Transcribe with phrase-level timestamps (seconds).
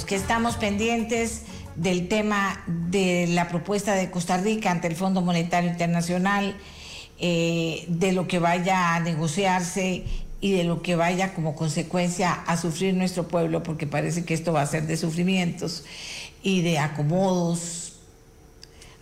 [0.00, 1.42] que estamos pendientes
[1.76, 6.56] del tema de la propuesta de Costa Rica ante el Fondo Monetario Internacional,
[7.18, 10.04] eh, de lo que vaya a negociarse
[10.40, 14.54] y de lo que vaya como consecuencia a sufrir nuestro pueblo, porque parece que esto
[14.54, 15.84] va a ser de sufrimientos
[16.42, 17.96] y de acomodos.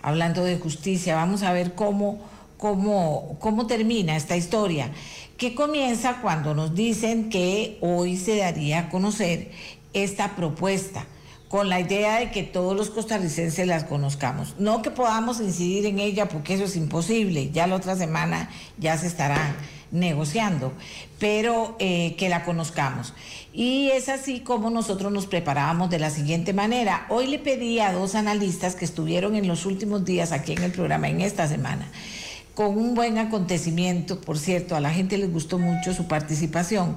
[0.02, 2.18] Hablando de justicia, vamos a ver cómo,
[2.56, 4.90] cómo, cómo termina esta historia,
[5.36, 9.52] que comienza cuando nos dicen que hoy se daría a conocer
[9.92, 11.06] esta propuesta
[11.48, 14.54] con la idea de que todos los costarricenses las conozcamos.
[14.58, 18.48] No que podamos incidir en ella porque eso es imposible, ya la otra semana
[18.78, 19.56] ya se estarán
[19.90, 20.72] negociando,
[21.18, 23.14] pero eh, que la conozcamos.
[23.52, 27.06] Y es así como nosotros nos preparábamos de la siguiente manera.
[27.08, 30.70] Hoy le pedí a dos analistas que estuvieron en los últimos días aquí en el
[30.70, 31.90] programa, en esta semana,
[32.54, 36.96] con un buen acontecimiento, por cierto, a la gente les gustó mucho su participación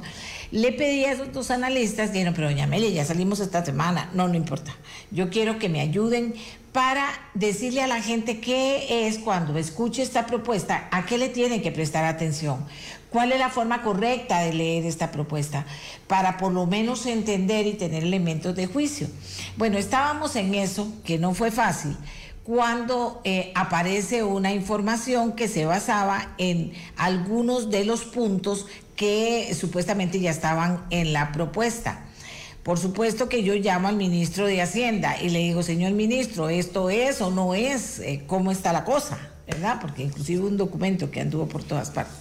[0.53, 4.11] le pedí a esos dos analistas, dijeron, pero doña Amelia, ya salimos esta semana.
[4.13, 4.75] No, no importa.
[5.09, 6.35] Yo quiero que me ayuden
[6.71, 11.63] para decirle a la gente qué es cuando escuche esta propuesta, a qué le tiene
[11.63, 12.63] que prestar atención,
[13.09, 15.65] cuál es la forma correcta de leer esta propuesta,
[16.05, 19.07] para por lo menos entender y tener elementos de juicio.
[19.57, 21.97] Bueno, estábamos en eso, que no fue fácil
[22.43, 30.19] cuando eh, aparece una información que se basaba en algunos de los puntos que supuestamente
[30.19, 32.05] ya estaban en la propuesta.
[32.63, 36.89] Por supuesto que yo llamo al ministro de Hacienda y le digo, señor ministro, ¿esto
[36.89, 37.99] es o no es?
[37.99, 39.17] Eh, ¿Cómo está la cosa?
[39.47, 39.79] ¿Verdad?
[39.81, 42.15] Porque inclusive un documento que anduvo por todas partes.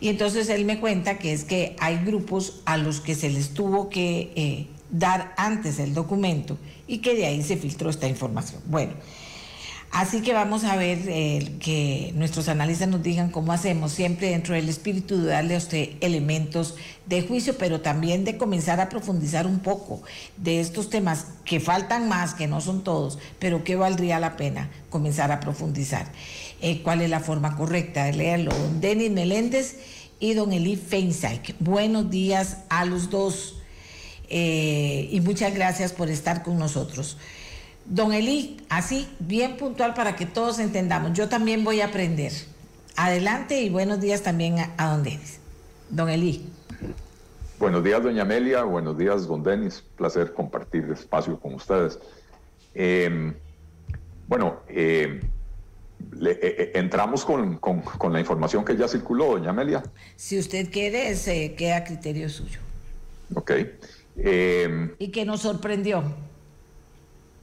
[0.00, 3.54] Y entonces él me cuenta que es que hay grupos a los que se les
[3.54, 8.62] tuvo que eh, dar antes el documento y que de ahí se filtró esta información.
[8.66, 8.92] Bueno,
[9.90, 14.54] Así que vamos a ver eh, que nuestros analistas nos digan cómo hacemos, siempre dentro
[14.54, 19.46] del espíritu de darle a usted elementos de juicio, pero también de comenzar a profundizar
[19.46, 20.02] un poco
[20.36, 24.70] de estos temas que faltan más, que no son todos, pero que valdría la pena
[24.90, 26.12] comenzar a profundizar.
[26.60, 28.52] Eh, ¿Cuál es la forma correcta de leerlo?
[28.52, 29.76] Don Denis Meléndez
[30.20, 31.54] y don Eli Feinsack.
[31.60, 33.56] Buenos días a los dos
[34.28, 37.16] eh, y muchas gracias por estar con nosotros.
[37.88, 41.14] Don Eli, así, bien puntual para que todos entendamos.
[41.14, 42.32] Yo también voy a aprender.
[42.96, 45.40] Adelante y buenos días también a, don Denis.
[45.88, 46.44] Don Eli.
[47.58, 48.62] Buenos días, doña Amelia.
[48.64, 49.82] Buenos días, don Denis.
[49.96, 51.98] Placer compartir espacio con ustedes.
[52.74, 53.34] Em,
[54.26, 55.20] bueno, em,
[56.20, 57.58] eh, eh, entramos con,
[58.12, 59.82] la información que ya circuló, doña Amelia.
[60.14, 62.60] Si usted quiere, se queda a criterio suyo.
[63.34, 63.52] Ok.
[64.18, 66.04] Em, y que nos sorprendió.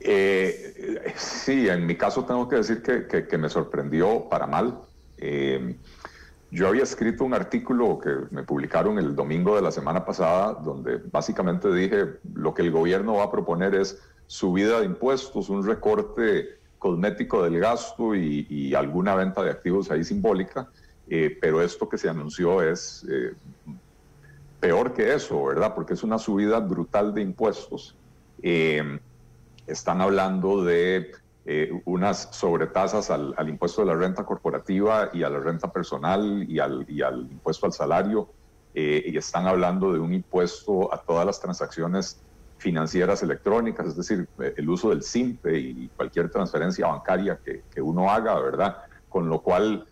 [0.08, 4.82] Eh, sí, en mi caso tengo que decir que, me sorprendió para mal.
[5.18, 5.78] Eh,
[6.52, 10.98] yo había escrito un artículo que me publicaron el domingo de la semana pasada, donde
[11.12, 16.60] básicamente dije lo que el gobierno va a proponer es subida de impuestos, un recorte
[16.78, 20.70] cosmético del gasto y, alguna venta de activos ahí simbólica,
[21.10, 23.08] eh, pero esto que se anunció es
[24.60, 25.74] peor que eso, ¿verdad?
[25.74, 27.96] Porque es una subida brutal de impuestos
[29.68, 31.12] están hablando de
[31.48, 36.58] eh, unas sobretasas al, impuesto de la renta corporativa y a la renta personal y
[36.60, 38.34] al, y al impuesto al salario,
[38.74, 42.26] eh, y están hablando de un impuesto a todas las transacciones
[42.58, 47.82] financieras electrónicas, es decir, eh, el uso del SIMPE y cualquier transferencia bancaria que, que
[47.82, 48.78] uno haga, ¿verdad?
[49.08, 49.88] Con lo cual,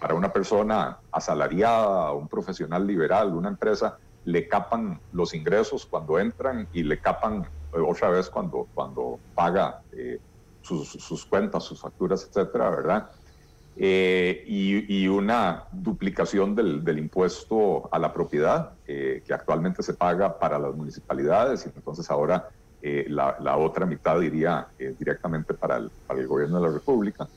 [0.00, 6.68] para una persona asalariada, un profesional liberal, una empresa, le capan los ingresos cuando entran
[6.72, 7.48] y le capan
[7.80, 10.18] otra vez cuando, cuando paga eh,
[10.62, 13.10] sus, cuentas, sus facturas, etcétera, ¿verdad?
[13.76, 20.58] Eh, y, una duplicación del, impuesto a la propiedad, eh, que actualmente se paga para
[20.58, 22.48] las municipalidades, y entonces ahora
[22.82, 24.66] la, otra mitad iría
[24.98, 27.28] directamente para el, para el, gobierno de la República.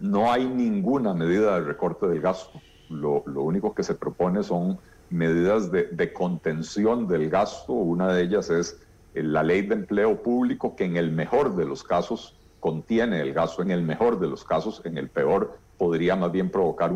[0.00, 2.60] no hay ninguna medida de recorte del gasto.
[2.88, 4.78] Lo, lo único que se propone son
[5.12, 7.72] medidas de, contención del gasto.
[7.72, 8.80] Una de ellas es
[9.14, 13.32] eh, la ley de empleo público, que en el mejor de los casos contiene el
[13.32, 16.92] gasto, en el mejor de los casos, en el peor podría más bien provocar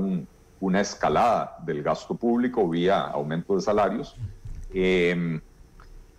[0.61, 4.15] una escalada del gasto público vía aumento de salarios.
[4.73, 5.41] Em,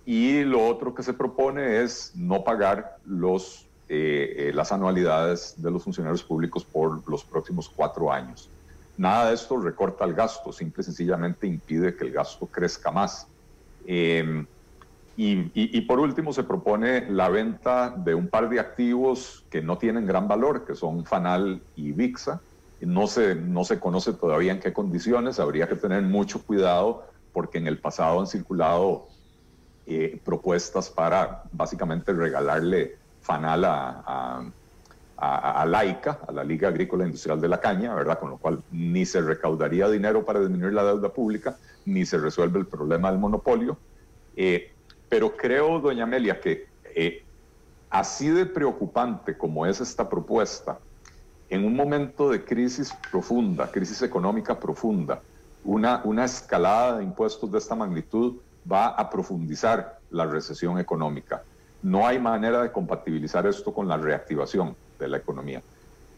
[0.06, 5.72] y lo otro que se propone es no pagar los, eh, eh, las anualidades de
[5.72, 8.50] los funcionarios públicos por los próximos cuatro años.
[8.98, 13.28] Nada de esto recorta el gasto, simple y sencillamente impide que el gasto crezca más.
[13.86, 14.46] Em,
[15.20, 20.06] y, por último se propone la venta de un par de activos que no tienen
[20.06, 22.44] gran valor, que son Fanal y VIXA.
[22.82, 27.58] No se, no se conoce todavía en qué condiciones, habría que tener mucho cuidado porque
[27.58, 29.08] en el pasado han circulado
[29.88, 34.54] eh, propuestas para básicamente regalarle fanal a, a,
[35.20, 38.20] a, Laica, a la Liga Agrícola Industrial de la Caña, ¿verdad?
[38.20, 42.60] Con lo cual ni se recaudaría dinero para disminuir la deuda pública, ni se resuelve
[42.60, 43.78] el problema del monopolio.
[44.36, 44.72] Eh,
[45.10, 47.24] pero creo, doña Amelia, que eh,
[47.90, 50.78] así de preocupante como es esta propuesta,
[51.50, 55.22] en un momento de crisis profunda, crisis económica profunda,
[55.64, 58.36] una, una escalada de impuestos de esta magnitud
[58.72, 61.42] va a profundizar la recesión económica.
[61.82, 65.62] No hay manera de compatibilizar esto con la reactivación de la economía.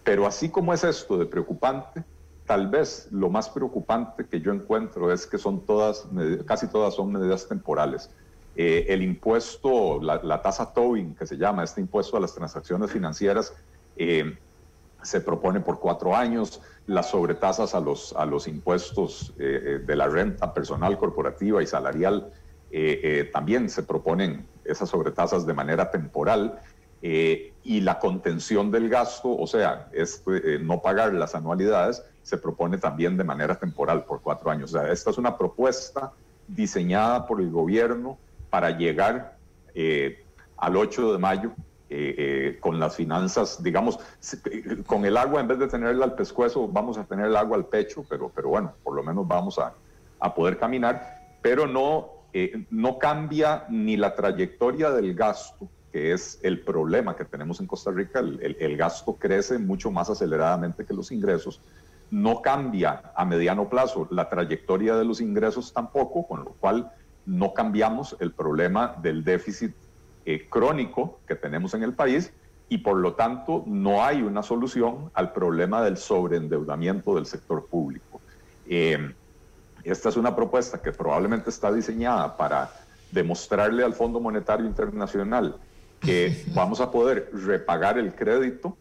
[0.03, 2.03] Pero así como es esto de preocupante,
[2.49, 6.07] tal vez lo más preocupante que yo encuentro es que son todas,
[6.47, 8.09] casi todas son medidas temporales.
[8.55, 13.53] Eh, el impuesto, la, tasa Tobin, que se llama este impuesto a las transacciones financieras,
[13.97, 14.35] eh,
[15.03, 20.07] se propone por cuatro años, las sobretasas a los, a los impuestos eh, de la
[20.07, 22.33] renta personal, corporativa y salarial
[23.33, 26.59] también se proponen esas sobretasas de manera temporal
[27.01, 30.23] y la contención del gasto, o sea, es,
[30.61, 34.73] no pagar las anualidades, se propone también de manera temporal por cuatro años.
[34.73, 36.11] O sea, esta es una propuesta
[36.47, 38.17] diseñada por el gobierno
[38.49, 39.37] para llegar
[39.73, 40.23] eh,
[40.57, 41.51] al 8 de mayo
[41.89, 43.99] eh, eh, con las finanzas, digamos,
[44.85, 47.65] con el agua, en vez de tenerla al pescuezo, vamos a tener el agua al
[47.65, 49.73] pecho, pero, pero bueno, por lo menos vamos a,
[50.19, 52.09] a poder caminar, pero no,
[52.69, 57.91] no cambia ni la trayectoria del gasto, que es el problema que tenemos en Costa
[57.91, 61.61] Rica, el, el, gasto crece mucho más aceleradamente que los ingresos,
[62.11, 66.91] no cambia a mediano plazo la trayectoria de los ingresos tampoco, con lo cual
[67.25, 69.73] no cambiamos el problema del déficit
[70.25, 72.31] eh, crónico que tenemos en el país
[72.67, 78.21] y por lo tanto no hay una solución al problema del sobreendeudamiento del sector público.
[78.67, 79.13] Eh,
[79.83, 82.71] esta es una propuesta que probablemente está diseñada para
[83.11, 85.55] demostrarle al Fondo Monetario Internacional
[85.99, 88.77] que vamos a poder repagar el crédito,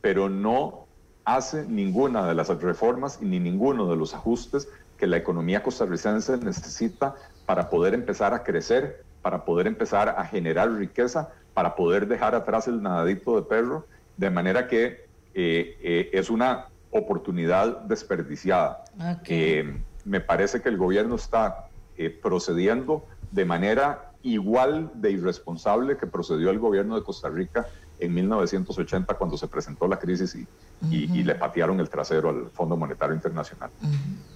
[0.00, 0.86] pero no
[1.24, 4.68] hace ninguna de las reformas y ni ninguno de los ajustes
[4.98, 7.14] que la economía costarricense necesita
[7.46, 12.68] para poder empezar a crecer, para poder empezar a generar riqueza, para poder dejar atrás
[12.68, 18.84] el nadadito de perro, de manera que eh, eh, es una oportunidad desperdiciada.
[19.26, 21.68] Eh, me parece que el gobierno está
[22.20, 27.66] procediendo de manera igual de irresponsable que procedió el gobierno de Costa Rica
[27.98, 30.36] en 1980 cuando se presentó la crisis
[30.90, 33.70] y, le patearon el trasero al Fondo Monetario Internacional.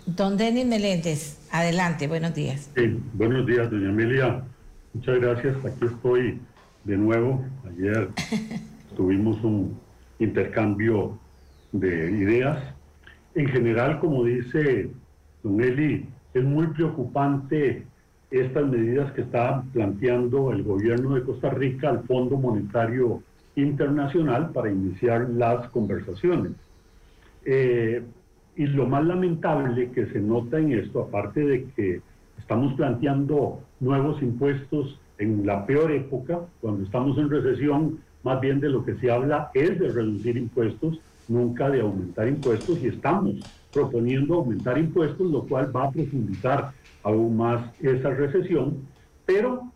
[0.07, 2.71] Don Denis Meléndez, adelante, buenos días.
[2.77, 4.45] Sí, buenos días, doña Amelia.
[4.95, 5.57] Muchas gracias.
[5.65, 6.41] Aquí estoy
[6.85, 7.45] de nuevo.
[7.69, 8.09] Ayer
[8.97, 9.79] tuvimos un
[10.21, 11.19] intercambio
[11.73, 12.59] de ideas.
[13.35, 14.91] En general, como dice
[15.43, 17.85] don Eli, es muy preocupante
[18.31, 23.23] estas medidas que está planteando el gobierno de Costa Rica al Fondo Monetario
[23.55, 26.53] internacional para iniciar las conversaciones.
[27.45, 28.03] Eh,
[28.57, 32.01] y lo más lamentable que se nota en esto, aparte de que
[32.39, 38.71] estamos planteando nuevos impuestos en la peor época, cuando estamos en recesión, más bien de
[38.71, 43.37] lo que se habla es de reducir impuestos, nunca de aumentar impuestos, y estamos
[43.73, 46.73] proponiendo aumentar impuestos, lo cual va a profundizar
[47.07, 48.79] aún más esa recesión,
[49.25, 49.73] pero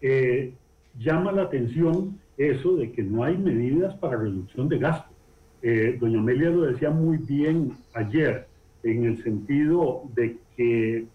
[0.00, 0.54] eh,
[0.96, 5.10] llama la atención eso de que no hay medidas para reducción de gasto.
[5.62, 8.46] Eh, doña Amelia lo decía muy bien ayer,
[8.84, 11.06] en el sentido de que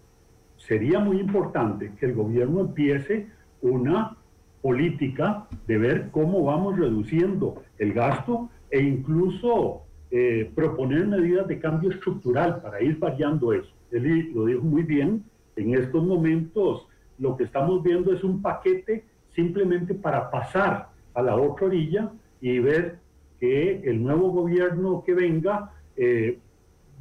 [0.57, 3.27] sería muy importante que el gobierno empiece
[3.61, 4.17] una
[4.61, 11.91] política de ver cómo vamos reduciendo el gasto e incluso eh, proponer medidas de cambio
[11.91, 13.71] estructural para ir variando eso.
[13.91, 15.23] Él lo dijo muy bien,
[15.55, 21.35] en estos momentos lo que estamos viendo es un paquete simplemente para pasar a la
[21.35, 22.99] otra orilla y ver
[23.39, 26.39] que el nuevo gobierno que venga eh,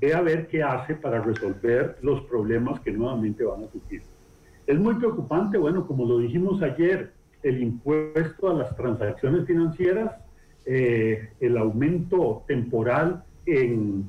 [0.01, 4.03] ve a ver qué hace para resolver los problemas que nuevamente van a surgir.
[4.67, 10.13] Es muy preocupante, bueno, como lo dijimos ayer, el impuesto a las transacciones financieras,
[10.65, 14.09] eh, el aumento temporal en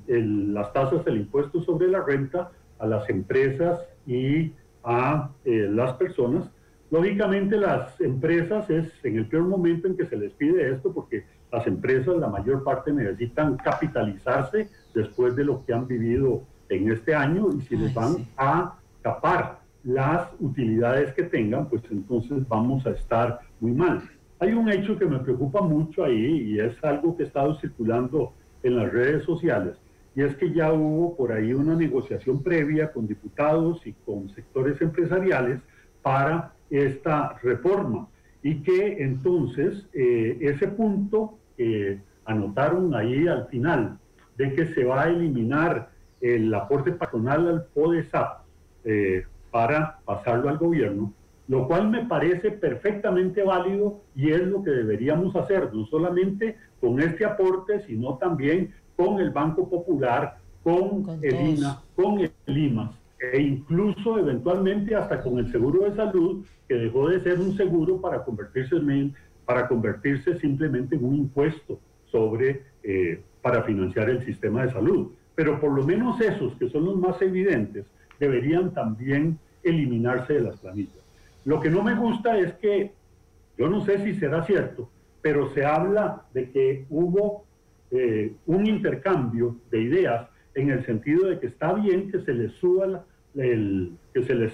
[0.53, 6.49] las tasas del impuesto sobre la renta a las empresas y a eh, las personas,
[6.91, 11.25] Lógicamente las empresas es en el peor momento en que se les pide esto porque
[11.51, 17.15] las empresas la mayor parte necesitan capitalizarse después de lo que han vivido en este
[17.15, 22.91] año y si les van a tapar las utilidades que tengan, pues entonces vamos a
[22.91, 24.01] estar muy mal.
[24.39, 28.33] Hay un hecho que me preocupa mucho ahí y es algo que ha estado circulando
[28.63, 29.75] en las redes sociales
[30.15, 34.81] y es que ya hubo por ahí una negociación previa con diputados y con sectores
[34.81, 35.59] empresariales
[36.01, 38.07] para esta reforma.
[38.41, 43.97] Y que entonces eh, ese punto que anotaron ahí al final
[44.37, 45.89] de que se va a eliminar
[46.21, 48.39] el aporte patronal al PODESAP
[48.85, 51.13] eh, para pasarlo al gobierno,
[51.47, 56.99] lo cual me parece perfectamente válido y es lo que deberíamos hacer, no solamente con
[56.99, 62.31] este aporte, sino también con el Banco Popular, con, el INA, con el
[63.19, 68.01] e incluso eventualmente hasta con el seguro de salud, que dejó de ser un seguro
[68.01, 69.13] para convertirse, en,
[69.45, 71.79] para convertirse simplemente en un impuesto
[72.11, 75.11] sobre, eh, para financiar el sistema de salud.
[75.35, 77.85] Pero por lo menos esos, que son los más evidentes,
[78.19, 81.03] deberían también eliminarse de las planillas.
[81.43, 82.91] Lo que no me gusta es que,
[83.57, 84.89] yo no sé si será cierto,
[85.21, 87.45] pero se habla de que hubo
[87.91, 92.51] eh, un intercambio de ideas en el sentido de que está bien que se les
[92.53, 94.53] suba el, que se les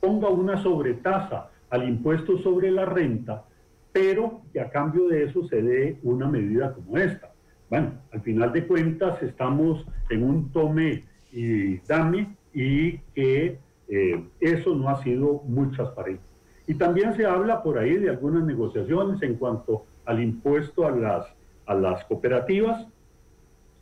[0.00, 3.44] ponga una sobretasa al impuesto sobre la renta,
[3.92, 7.32] pero que a cambio de eso se dé una medida como esta.
[7.70, 14.74] Bueno, al final de cuentas estamos en un tome y dame y que eh, eso
[14.74, 16.22] no ha sido muy transparente.
[16.66, 21.26] Y también se habla por ahí de algunas negociaciones en cuanto al impuesto a las,
[21.66, 22.86] a las cooperativas,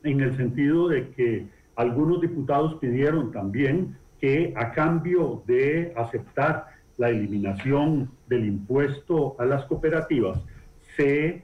[0.03, 1.47] en el sentido de que
[1.77, 6.67] algunos diputados pidieron también que a cambio de aceptar
[6.99, 10.39] la eliminación del impuesto a las cooperativas,
[10.97, 11.43] se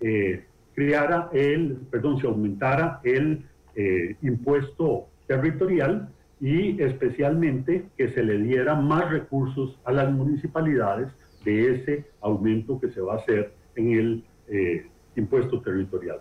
[0.00, 6.08] eh, creara el, perdón, se aumentara el eh, impuesto territorial
[6.40, 11.08] y especialmente que se le diera más recursos a las municipalidades
[11.44, 14.86] de ese aumento que se va a hacer en el eh,
[15.16, 16.20] impuesto territorial.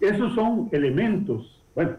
[0.00, 1.96] Esos son elementos, bueno,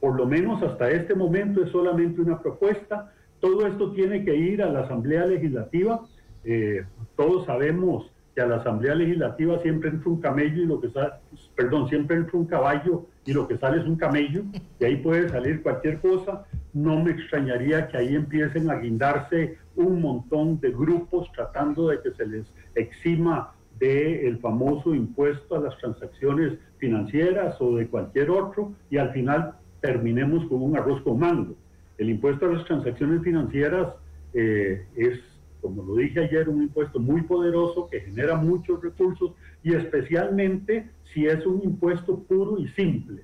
[0.00, 3.12] por lo menos hasta este momento es solamente una propuesta.
[3.40, 6.00] Todo esto tiene que ir a la Asamblea Legislativa.
[6.44, 6.84] Eh,
[7.16, 11.12] todos sabemos que a la Asamblea Legislativa siempre entra un camello y lo que sale,
[11.54, 14.42] perdón, siempre entra un caballo y lo que sale es un camello,
[14.80, 16.44] y ahí puede salir cualquier cosa.
[16.72, 22.10] No me extrañaría que ahí empiecen a guindarse un montón de grupos tratando de que
[22.12, 28.98] se les exima del famoso impuesto a las transacciones financieras o de cualquier otro, y
[28.98, 31.56] al final terminemos con un arroz con mango.
[31.98, 33.88] El impuesto a las transacciones financieras
[34.34, 35.18] eh, es,
[35.60, 39.32] como lo dije ayer, un impuesto muy poderoso que genera muchos recursos
[39.64, 43.22] y especialmente si es un impuesto puro y simple.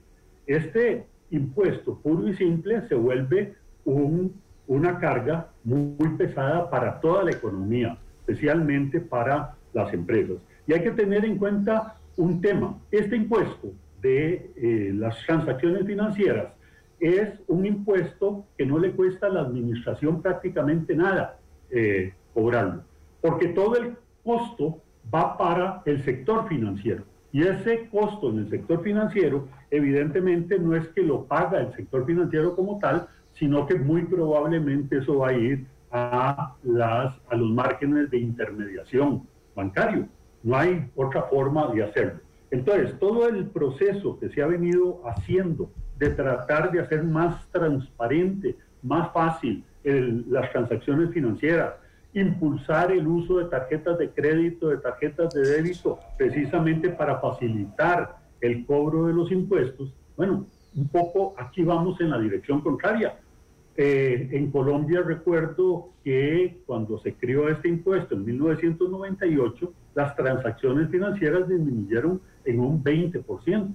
[0.49, 4.33] Este impuesto puro y simple se vuelve un,
[4.67, 7.97] una carga muy pesada para toda la economía,
[8.27, 10.38] especialmente para las empresas.
[10.69, 12.79] Y hay que tener en cuenta un tema.
[12.91, 13.73] Este impuesto
[14.03, 16.53] de eh, las transacciones financieras
[17.01, 21.39] es un impuesto que no le cuesta a la administración prácticamente nada
[21.71, 22.83] eh, cobrarlo,
[23.21, 24.83] porque todo el costo
[25.13, 27.05] va para el sector financiero.
[27.33, 32.05] Y ese costo en el sector financiero, evidentemente, no es que lo paga el sector
[32.05, 37.51] financiero como tal, sino que muy probablemente eso va a ir a, las, a los
[37.51, 39.23] márgenes de intermediación
[39.55, 40.09] bancario.
[40.42, 42.21] No hay otra forma de hacerlo.
[42.50, 48.57] Entonces, todo el proceso que se ha venido haciendo de tratar de hacer más transparente,
[48.83, 51.75] más fácil las transacciones financieras,
[52.12, 58.64] impulsar el uso de tarjetas de crédito, de tarjetas de débito, precisamente para facilitar el
[58.66, 63.18] cobro de los impuestos, bueno, un poco aquí vamos en la dirección contraria.
[63.76, 71.49] Eh, en Colombia recuerdo que cuando se creó este impuesto en 1998, las transacciones financieras
[71.49, 73.75] disminuyeron en un 20%.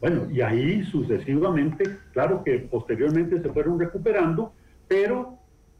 [0.00, 4.52] Bueno, y ahí sucesivamente, claro que posteriormente se fueron recuperando,
[4.88, 5.38] pero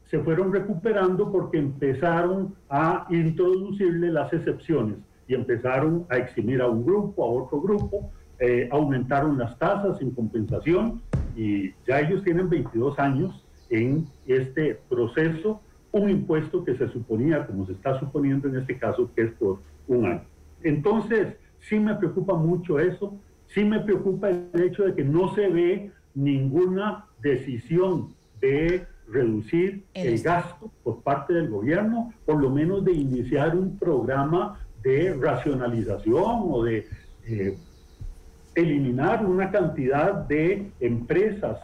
[0.09, 6.87] se fueron recuperando porque empezaron a introducirle las excepciones y empezaron a eximir a un
[6.87, 11.03] grupo, a otro grupo, eh, aumentaron las tasas sin compensación
[11.35, 17.67] y ya ellos tienen 22 años en este proceso, un impuesto que se suponía, como
[17.67, 20.23] se está suponiendo en este caso, que es por un año.
[20.63, 23.15] Entonces, sí me preocupa mucho eso,
[23.47, 30.23] sí me preocupa el hecho de que no se ve ninguna decisión de reducir el
[30.23, 36.63] gasto por parte del gobierno, por lo menos de iniciar un programa de racionalización o
[36.65, 36.87] de
[37.27, 37.57] eh,
[38.55, 41.59] eliminar una cantidad de empresas,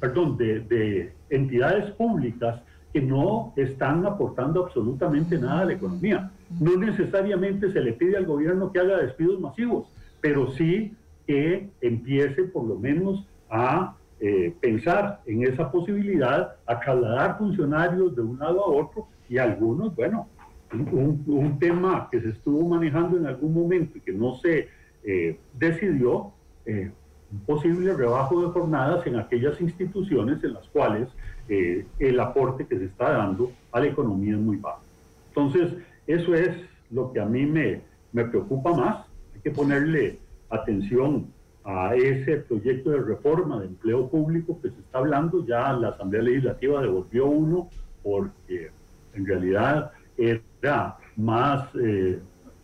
[0.00, 2.60] perdón, de, de entidades públicas
[2.92, 6.30] que no están aportando absolutamente nada a la economía.
[6.60, 9.88] No necesariamente se le pide al gobierno que haga despidos masivos,
[10.20, 10.94] pero sí
[11.26, 18.22] que empiece por lo menos a eh, pensar en esa posibilidad, a trasladar funcionarios de
[18.22, 20.28] un lado a otro y algunos, bueno,
[20.72, 24.68] un, tema que se estuvo manejando en algún momento y que no se
[25.04, 26.32] eh, decidió,
[26.64, 26.90] eh,
[27.32, 31.08] un posible rebajo de jornadas en aquellas instituciones en las cuales
[31.48, 34.82] eh, el aporte que se está dando a la economía es muy bajo.
[35.28, 35.74] Entonces,
[36.06, 36.50] eso es
[36.90, 37.82] lo que a mí me,
[38.12, 39.06] preocupa más.
[39.34, 41.26] Hay que ponerle atención
[41.64, 45.44] a ese proyecto de reforma de empleo público que se está hablando.
[45.44, 47.68] Ya la Asamblea Legislativa devolvió uno
[48.02, 48.70] porque
[49.14, 52.20] en realidad era más eh,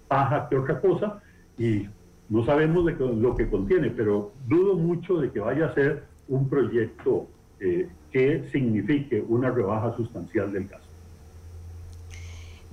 [0.09, 1.21] paja que otra cosa
[1.59, 1.87] y
[2.29, 7.27] no sabemos lo que contiene, pero dudo mucho de que vaya a ser un proyecto
[7.61, 10.92] eh, que signifique una rebaja sustancial del gasto.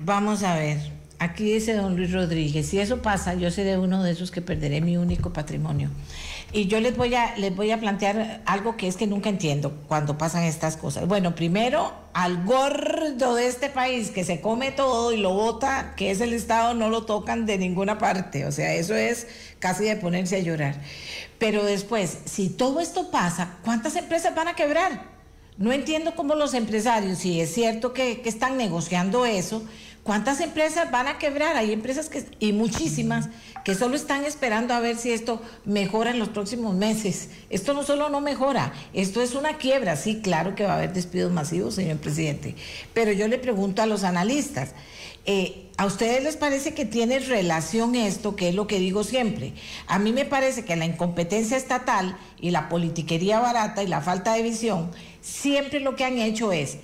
[0.02, 0.78] Vamos a ver,
[1.20, 4.80] aquí dice don Luis Rodríguez, si eso pasa, yo seré uno de esos que perderé
[4.80, 5.90] mi único patrimonio.
[6.54, 9.74] Y yo les voy a, les voy a plantear algo que es que nunca entiendo
[9.90, 11.06] cuando pasan estas cosas.
[11.06, 16.12] Bueno, primero, al gordo de este país que se come todo y lo vota, que
[16.12, 18.46] es el Estado, no lo tocan de ninguna parte.
[18.46, 19.28] O sea, eso es
[19.60, 20.82] casi de ponerse a llorar.
[21.40, 25.20] Pero después, si todo esto pasa, ¿cuántas empresas van a quebrar?
[25.58, 29.62] No entiendo cómo los empresarios, si es cierto que están negociando eso,
[30.10, 31.56] ¿Cuántas empresas van a quebrar?
[31.56, 33.30] Hay empresas y muchísimas
[33.64, 37.30] que solo están esperando a ver si esto mejora en los próximos meses.
[37.52, 39.96] Esto no solo no mejora, esto es una quiebra.
[39.96, 42.56] Sí, claro que va a haber despidos masivos, señor presidente.
[42.96, 44.72] Pero yo le pregunto a los analistas,
[45.28, 49.54] eh, ¿a ustedes les parece que tiene relación esto, que es lo que digo siempre?
[49.86, 54.34] A mí me parece que la incompetencia estatal y la politiquería barata y la falta
[54.34, 54.90] de visión,
[55.22, 56.80] siempre lo que han hecho es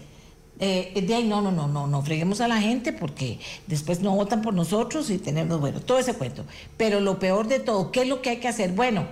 [0.59, 4.15] eh, de ahí no, no, no, no, no freguemos a la gente porque después no
[4.15, 6.45] votan por nosotros y tenemos, bueno, todo ese cuento.
[6.77, 8.71] Pero lo peor de todo, ¿qué es lo que hay que hacer?
[8.71, 9.05] Bueno,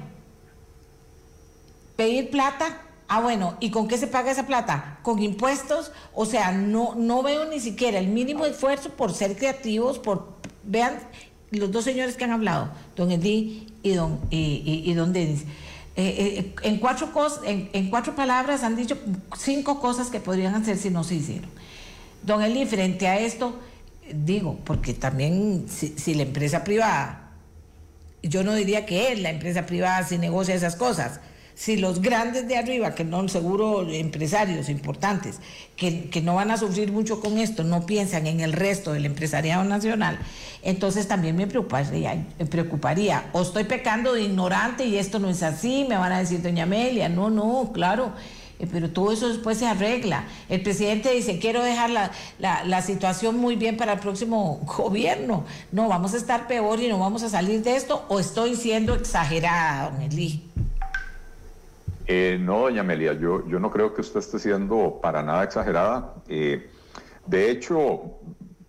[1.95, 2.81] pedir plata.
[3.09, 4.99] Ah, bueno, ¿y con qué se paga esa plata?
[5.03, 5.91] ¿Con impuestos?
[6.13, 10.29] O sea, no, no veo ni siquiera el mínimo esfuerzo por ser creativos, por,
[10.63, 10.99] vean
[11.51, 15.43] los dos señores que han hablado, don Edí y don, y don Denis
[15.95, 17.11] eh, eh, en, cuatro
[17.45, 18.97] en, cuatro palabras han dicho
[19.37, 21.49] cinco cosas que podrían hacer si no se hicieron.
[22.23, 23.59] Don Eli, frente a esto,
[24.11, 27.29] digo, porque también si, la empresa privada,
[28.23, 31.19] yo no diría que es la empresa privada si negocia esas cosas,
[31.55, 35.39] si los grandes de arriba, que no seguro empresarios importantes,
[35.75, 39.63] que, no van a sufrir mucho con esto, no piensan en el resto del empresariado
[39.63, 40.17] nacional,
[40.61, 43.29] entonces también me preocuparía, me preocuparía.
[43.33, 46.63] O estoy pecando de ignorante y esto no es así, me van a decir, doña
[46.63, 48.13] Amelia, no, no, claro.
[48.59, 50.25] Eh, pero todo eso después se arregla.
[50.47, 55.45] El presidente dice, quiero dejar la, la, situación muy bien para el próximo gobierno.
[55.71, 58.05] No, vamos a estar peor y no vamos a salir de esto.
[58.09, 60.43] ¿O estoy siendo exagerada, don Eli?
[62.05, 66.15] Eh, no, doña Amelia, yo, yo no creo que usted esté siendo para nada exagerada.
[66.27, 66.69] Eh,
[67.25, 68.19] de hecho,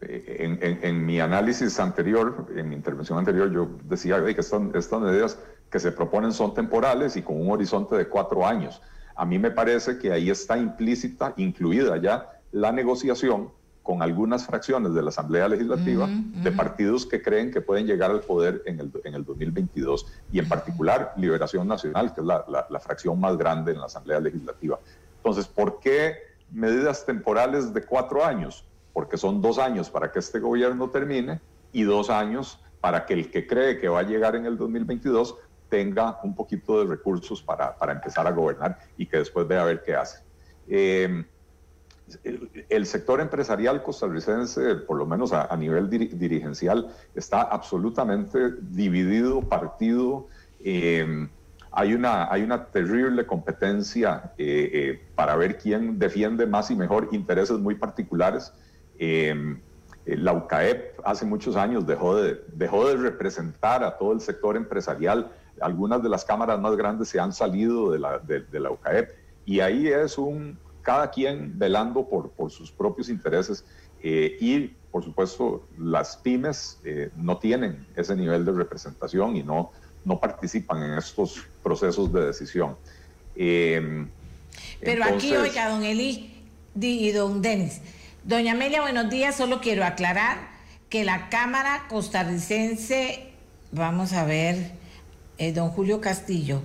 [0.00, 5.38] en, mi análisis anterior, en mi intervención anterior, yo decía que estas, estas medidas
[5.70, 8.80] que se proponen son temporales y con un horizonte de cuatro años.
[9.16, 13.50] A mí me parece que ahí está implícita, incluida ya la negociación
[13.84, 18.22] con algunas fracciones de la Asamblea Legislativa de partidos que creen que pueden llegar al
[18.22, 22.66] poder en el, en el 2022 y en particular Liberación Nacional, que es la, la,
[22.68, 24.80] la fracción más grande en la Asamblea Legislativa.
[25.18, 26.16] Entonces, ¿por qué
[26.50, 28.64] medidas temporales de cuatro años?
[28.94, 31.40] porque son dos años para que este gobierno termine
[31.72, 35.36] y dos años para que el que cree que va a llegar en el 2022
[35.68, 39.64] tenga un poquito de recursos para, para empezar a gobernar y que después vea a
[39.64, 40.22] ver qué hace.
[40.68, 41.24] Eh,
[42.68, 50.28] el, sector empresarial costarricense, por lo menos a, nivel dirigencial, está absolutamente dividido, partido.
[50.60, 51.28] Eh,
[51.72, 58.52] hay, una, terrible competencia eh, para ver quién defiende más y mejor intereses muy particulares.
[58.98, 59.56] Eh,
[60.06, 65.32] la UCAEP hace muchos años dejó de, de representar a todo el sector empresarial.
[65.60, 69.10] Algunas de las cámaras más grandes se han salido de la, de, la UCAEP
[69.46, 73.64] y ahí es un cada quien velando por, por sus propios intereses
[74.02, 79.72] eh, y por supuesto las pymes eh, no tienen ese nivel de representación y no,
[80.04, 82.76] no participan en estos procesos de decisión.
[83.34, 84.08] Em,
[84.80, 86.30] Pero aquí, oiga, don Eli
[86.80, 87.80] y don Denis,
[88.22, 89.34] Doña Amelia, buenos días.
[89.34, 90.48] Solo quiero aclarar
[90.88, 93.32] que la Cámara costarricense,
[93.72, 94.72] vamos a ver,
[95.38, 96.62] eh, don Julio Castillo,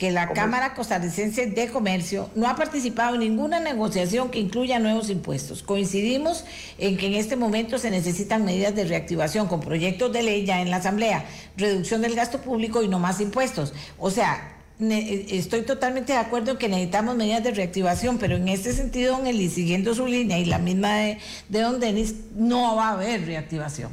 [0.00, 5.10] que la Cámara costarricense de Comercio no ha participado en ninguna negociación que incluya nuevos
[5.10, 5.62] impuestos.
[5.62, 6.46] Coincidimos
[6.78, 10.62] en que en este momento se necesitan medidas de reactivación con proyectos de ley ya
[10.62, 11.26] en la Asamblea,
[11.58, 13.74] reducción del gasto público y no más impuestos.
[13.98, 18.72] O sea, estoy totalmente de acuerdo en que necesitamos medidas de reactivación, pero en este
[18.72, 21.18] sentido, don Eli, siguiendo su línea y la misma de,
[21.50, 23.90] de don Denis, no va a haber reactivación.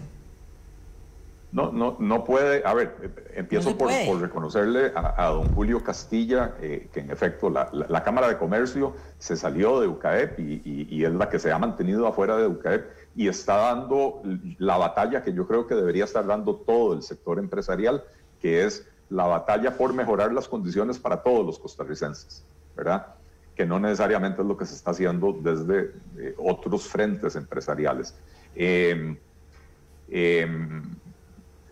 [1.51, 2.61] No, no, no puede.
[2.65, 8.27] A ver, empiezo por, reconocerle a, don Julio Castilla eh, que en efecto la, Cámara
[8.27, 12.47] de Comercio se salió de UCAEP y, es la que se ha mantenido afuera de
[12.47, 14.21] UCAEP y está dando
[14.57, 18.03] la batalla que yo creo que debería estar dando todo el sector empresarial,
[18.41, 22.43] que es la batalla por mejorar las condiciones para todos los costarricenses,
[22.75, 23.07] ¿verdad?
[23.55, 28.13] Que no necesariamente es lo que se está haciendo desde eh, otros frentes empresariales.
[28.53, 29.15] Eh,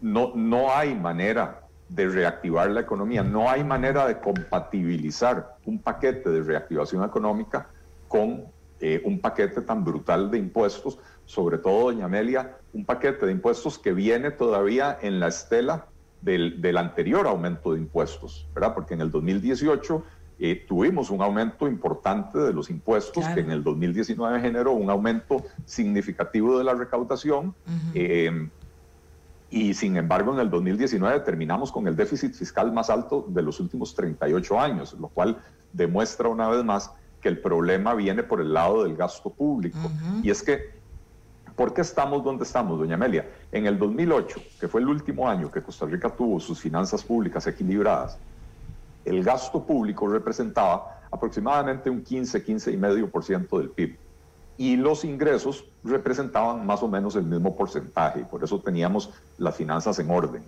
[0.01, 6.29] no, no hay manera de reactivar la economía, no hay manera de compatibilizar un paquete
[6.29, 7.67] de reactivación económica
[8.07, 8.45] con
[8.79, 13.79] eh, un paquete tan brutal de impuestos, sobre todo, doña Amelia, un paquete de impuestos
[13.79, 15.85] que viene todavía en la estela
[16.21, 18.73] del, anterior aumento de impuestos, ¿verdad?
[18.73, 20.03] Porque en el 2018
[20.39, 25.43] eh, tuvimos un aumento importante de los impuestos, que en el 2019 generó un aumento
[25.65, 27.53] significativo de la recaudación.
[29.49, 33.59] Y sin embargo, en el 2019 terminamos con el déficit fiscal más alto de los
[33.59, 35.37] últimos 38 años, lo cual
[35.71, 39.77] demuestra una vez más que el problema viene por el lado del gasto público.
[40.23, 40.75] Y es que,
[41.55, 43.29] ¿por qué estamos donde estamos, doña Amelia?
[43.51, 47.45] En el 2008, que fue el último año que Costa Rica tuvo sus finanzas públicas
[47.47, 48.17] equilibradas,
[49.05, 54.04] el gasto público representaba aproximadamente un 15, 15,5% del PIB
[54.57, 59.99] y los ingresos representaban más o menos el mismo porcentaje, por eso teníamos las finanzas
[59.99, 60.43] en orden.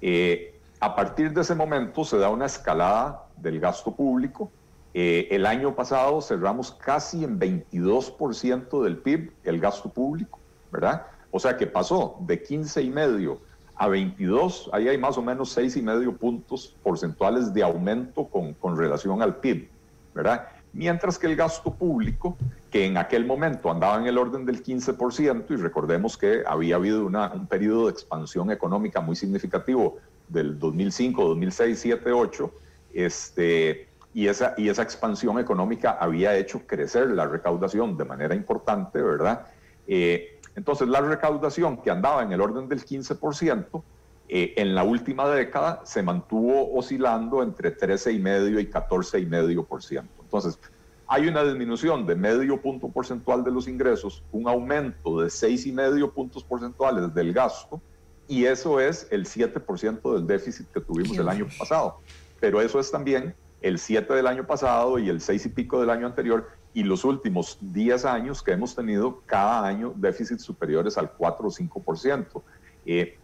[0.00, 4.50] Eh, a partir de ese momento se da una escalada del gasto público.
[4.92, 10.38] Eh, el año pasado cerramos casi en 22% del PIB el gasto público,
[10.70, 11.06] ¿verdad?
[11.30, 13.40] O sea que pasó de 15 y medio
[13.76, 18.54] a 22, ahí hay más o menos 6 y medio puntos porcentuales de aumento con,
[18.54, 19.68] con relación al PIB,
[20.14, 20.46] ¿verdad?
[20.74, 22.36] Mientras que el gasto público,
[22.70, 27.06] que en aquel momento andaba en el orden del 15%, y recordemos que había habido
[27.06, 29.96] un periodo de expansión económica muy significativo
[30.28, 32.54] del 2005, 2006, 2007, 2008,
[32.92, 39.00] este, y, esa, y esa expansión económica había hecho crecer la recaudación de manera importante,
[39.00, 39.46] ¿verdad?
[39.86, 43.82] Eh, entonces la recaudación que andaba en el orden del 15%,
[44.28, 50.23] eh, en la última década se mantuvo oscilando entre 13,5 y 14,5%.
[50.34, 50.60] Entonces,
[51.06, 55.70] hay una disminución de medio punto porcentual de los ingresos, un aumento de seis y
[55.70, 57.80] medio puntos porcentuales del gasto,
[58.26, 62.00] y eso es el 7% del déficit que tuvimos el año pasado.
[62.40, 65.90] Pero eso es también el 7 del año pasado y el 6 y pico del
[65.90, 71.12] año anterior, y los últimos 10 años que hemos tenido cada año déficits superiores al
[71.12, 72.42] 4 o 5%.
[72.86, 73.16] Eh,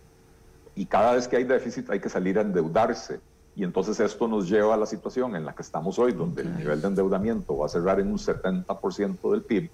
[0.77, 3.18] y cada vez que hay déficit hay que salir a endeudarse
[3.61, 6.57] y entonces esto nos lleva a la situación en la que estamos hoy, donde el
[6.57, 9.70] nivel de endeudamiento va a cerrar en un 70% del PIB.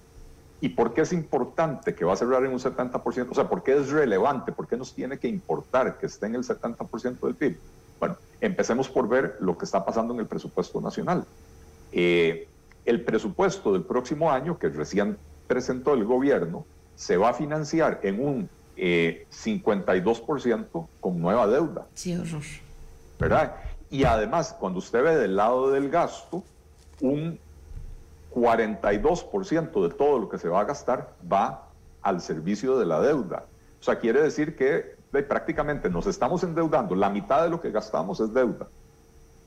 [0.60, 3.28] ¿Y por qué es importante que va a cerrar en un 70%?
[3.30, 4.50] O sea, ¿por qué es relevante?
[4.50, 7.60] ¿Por qué nos tiene que importar que esté en el 70% del PIB?
[8.00, 11.24] Bueno, empecemos por ver lo que está pasando en el presupuesto nacional.
[11.92, 12.48] Eh,
[12.86, 18.26] el presupuesto del próximo año, que recién presentó el gobierno, se va a financiar en
[18.26, 21.86] un 52% eh, con nueva deuda.
[21.94, 22.42] Sí, horror.
[23.20, 23.54] ¿Verdad?
[23.90, 26.42] Y además, cuando usted ve del lado del gasto,
[27.00, 27.38] un
[28.34, 31.68] 42% de todo lo que se va a gastar va
[32.02, 33.44] al servicio de la deuda.
[33.80, 38.20] O sea, quiere decir que prácticamente nos estamos endeudando, la mitad de lo que gastamos
[38.20, 38.66] es deuda.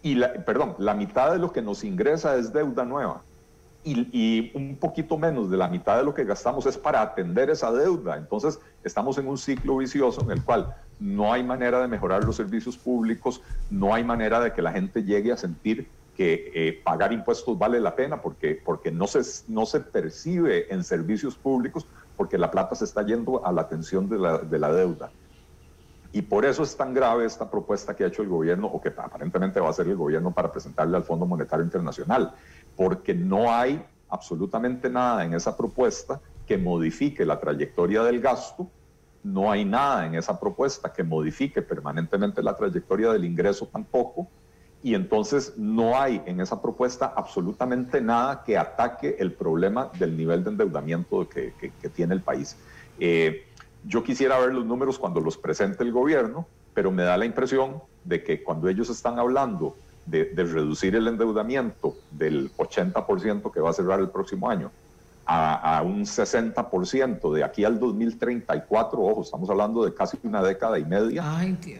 [0.02, 3.22] Y la, perdón, la mitad de lo que nos ingresa es deuda nueva.
[3.84, 7.50] Y, y, un poquito menos de la mitad de lo que gastamos es para atender
[7.50, 8.18] esa deuda.
[8.18, 12.36] Entonces, estamos en un ciclo vicioso en el cual no hay manera de mejorar los
[12.36, 17.14] servicios públicos, no hay manera de que la gente llegue a sentir que eh, pagar
[17.14, 22.38] impuestos vale la pena porque, porque no, se, no se percibe en servicios públicos porque
[22.38, 25.12] la plata se está yendo a la atención de la, de la deuda.
[26.12, 28.90] Y por eso es tan grave esta propuesta que ha hecho el gobierno, o que
[28.90, 32.34] aparentemente va a hacer el gobierno para presentarle al Fondo Monetario Internacional,
[32.76, 38.68] porque no hay absolutamente nada en esa propuesta que modifique la trayectoria del gasto
[39.34, 44.28] no hay nada en esa propuesta que modifique permanentemente la trayectoria del ingreso tampoco,
[44.82, 50.44] y entonces no hay en esa propuesta absolutamente nada que ataque el problema del nivel
[50.44, 51.54] de endeudamiento que,
[51.94, 52.56] tiene el país.
[53.00, 53.46] Eh,
[53.86, 57.82] yo quisiera ver los números cuando los presente el gobierno, pero me da la impresión
[58.06, 63.72] de que cuando ellos están hablando de, de reducir el endeudamiento del 80% que va
[63.72, 64.72] a cerrar el próximo año
[65.32, 70.86] a, un 60% de aquí al 2034, ojo, estamos hablando de casi una década y
[70.86, 71.24] media,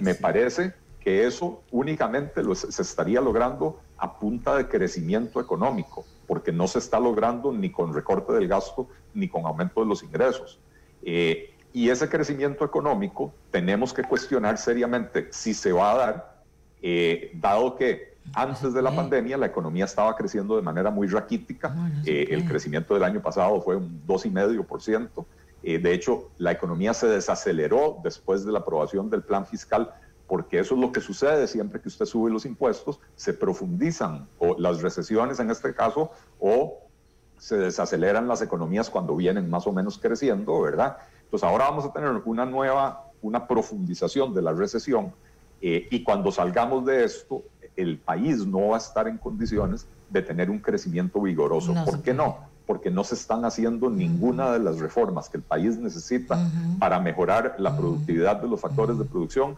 [0.02, 6.68] me parece que eso únicamente se estaría logrando a punta de crecimiento económico, porque no
[6.68, 10.60] se está logrando ni con recorte del gasto ni con aumento de los ingresos.
[11.02, 16.44] Eh, y ese crecimiento económico tenemos que cuestionar seriamente si se va a dar,
[16.84, 21.76] eh, dado que antes de la pandemia la economía estaba creciendo de manera muy raquítica.
[22.06, 25.26] Eh, el crecimiento del año pasado fue un 2,5%.
[25.62, 29.94] Eh, de hecho, la economía se desaceleró después de la aprobación del plan fiscal
[30.28, 34.56] porque eso es lo que sucede siempre que usted sube los impuestos, se profundizan o
[34.60, 36.84] las recesiones en este caso o
[37.40, 40.98] se desaceleran las economías cuando vienen más o menos creciendo, ¿verdad?
[41.24, 45.14] Entonces ahora vamos a tener una nueva, una profundización de la recesión
[45.62, 47.44] eh, y cuando salgamos de esto,
[47.82, 51.74] el país no va a estar en condiciones de tener un crecimiento vigoroso.
[51.86, 52.38] ¿Por qué no?
[52.66, 56.38] Porque no se están haciendo ninguna de las reformas que el país necesita
[56.80, 59.58] para mejorar la productividad de los factores de producción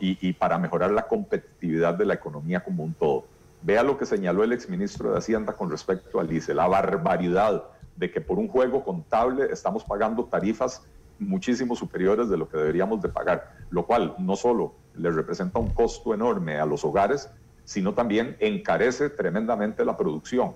[0.00, 3.24] y, para mejorar la competitividad de la economía como un todo.
[3.62, 7.64] Vea lo que señaló el exministro de Hacienda con respecto al ICE, la barbaridad
[7.96, 10.82] de que por un juego contable estamos pagando tarifas
[11.18, 15.70] muchísimo superiores de lo que deberíamos de pagar, lo cual no solo le representa un
[15.70, 17.30] costo enorme a los hogares,
[17.66, 20.52] sino también encarece tremendamente la producción.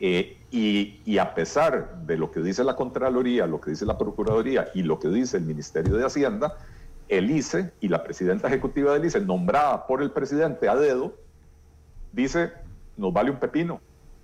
[0.00, 4.68] Eh, y, a pesar de lo que dice la Contraloría, lo que dice la Procuraduría
[4.72, 6.56] y lo que dice el Ministerio de Hacienda,
[7.08, 11.14] el ICE y la presidenta ejecutiva del ICE, nombrada por el presidente a dedo,
[12.12, 12.52] dice,
[12.96, 13.80] nos vale un pepino,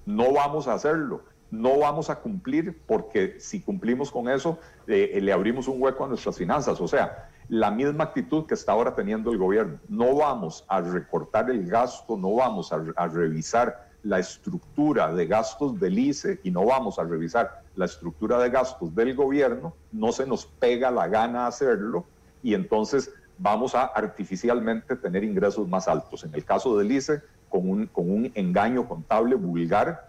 [0.07, 5.33] no vamos a hacerlo, no vamos a cumplir porque si cumplimos con eso, eh, le
[5.33, 6.81] abrimos un hueco a nuestras finanzas.
[6.81, 9.81] O sea, la misma actitud que está ahora teniendo el gobierno.
[9.89, 15.99] No vamos a recortar el gasto, no vamos a, revisar la estructura de gastos del
[15.99, 20.47] ICE y no vamos a revisar la estructura de gastos del gobierno, no se nos
[20.47, 22.07] pega la gana hacerlo
[22.41, 26.23] y entonces vamos a artificialmente tener ingresos más altos.
[26.23, 30.09] En el caso del ICE, con un, con un engaño contable vulgar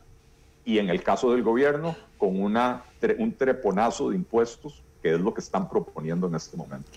[0.63, 2.84] y en el caso del gobierno, con una,
[3.17, 6.91] un treponazo de impuestos, que es lo que están proponiendo en este momento.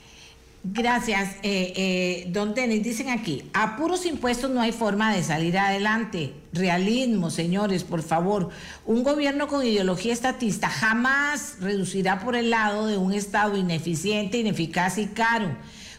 [0.66, 2.82] Gracias, eh, eh, don Denis.
[2.82, 6.32] Dicen aquí, a puros impuestos no hay forma de salir adelante.
[6.54, 8.48] Realismo, señores, por favor.
[8.86, 14.96] Un gobierno con ideología estatista jamás reducirá por el lado de un Estado ineficiente, ineficaz
[14.96, 15.54] y caro.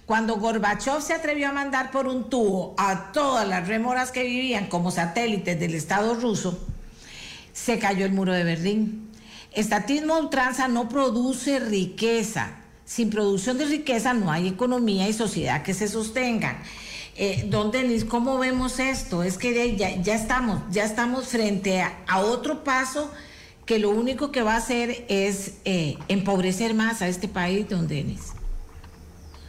[0.08, 4.65] Cuando Gorbachev se atrevió a mandar por un tubo a todas las remoras que vivían
[4.65, 6.58] como satélites del Estado ruso,
[7.54, 9.12] se cayó el muro de Berlín.
[9.51, 15.73] Estatismo ultranza no produce riqueza sin producción de riqueza no hay economía y sociedad que
[15.73, 16.57] se sostengan.
[17.17, 19.23] Eh, don Denis, ¿cómo vemos esto?
[19.23, 23.11] Es que ya, ya estamos, ya estamos frente a, otro paso
[23.65, 27.87] que lo único que va a hacer es eh, empobrecer más a este país, don
[27.87, 28.33] Denis.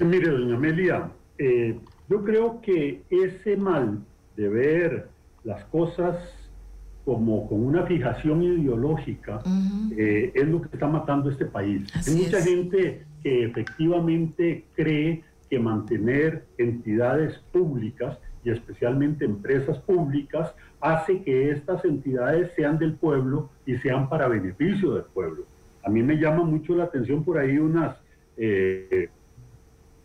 [0.01, 1.77] mire, doña Amelia, eh,
[2.09, 3.99] yo creo que ese mal
[4.37, 5.09] de ver
[5.45, 6.17] las cosas
[7.05, 9.41] como con una fijación ideológica
[9.97, 11.85] es lo que está matando este país.
[11.95, 21.21] Hay mucha gente que efectivamente cree que mantener entidades públicas y especialmente empresas públicas hace
[21.23, 25.43] que estas entidades sean del pueblo y sean para beneficio del pueblo.
[25.83, 27.97] A mí me llama mucho la atención por ahí unas,
[28.37, 29.09] eh,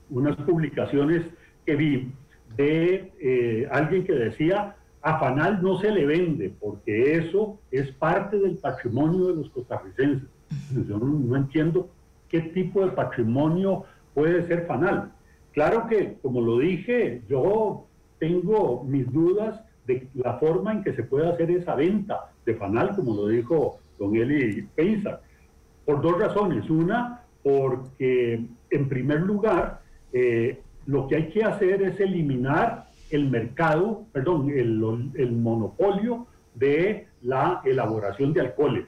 [0.10, 1.23] unas publicaciones
[1.63, 2.12] que vi
[2.57, 8.39] de eh, alguien que decía, a Fanal no se le vende porque eso es parte
[8.39, 10.27] del patrimonio de los costarricenses.
[10.88, 11.91] Yo no entiendo
[12.31, 15.11] qué tipo de patrimonio puede ser FANAL.
[15.51, 17.85] Claro que, como lo dije, yo
[18.19, 22.95] tengo mis dudas de la forma en que se puede hacer esa venta de FANAL,
[22.95, 25.19] como lo dijo don Eli Peiza,
[25.85, 26.69] por dos razones.
[26.69, 29.81] Una, porque en primer lugar,
[30.13, 37.07] eh, lo que hay que hacer es eliminar el mercado, perdón, el, el monopolio de
[37.21, 38.85] la elaboración de alcoholes.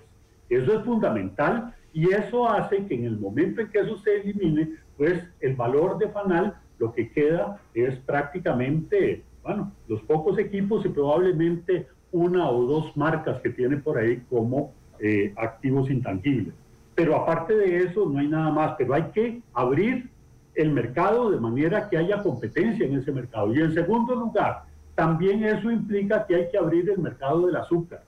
[0.49, 4.71] Eso es fundamental y eso hace que en el momento en que eso se elimine,
[4.97, 10.89] pues el valor de Fanal lo que queda es prácticamente, bueno, los pocos equipos y
[10.89, 16.53] probablemente una o dos marcas que tiene por ahí como eh, activos intangibles.
[16.95, 20.09] Pero aparte de eso, no hay nada más, pero hay que abrir
[20.55, 23.53] el mercado de manera que haya competencia en ese mercado.
[23.53, 28.03] Y en segundo lugar, también eso implica que hay que abrir el mercado del azúcar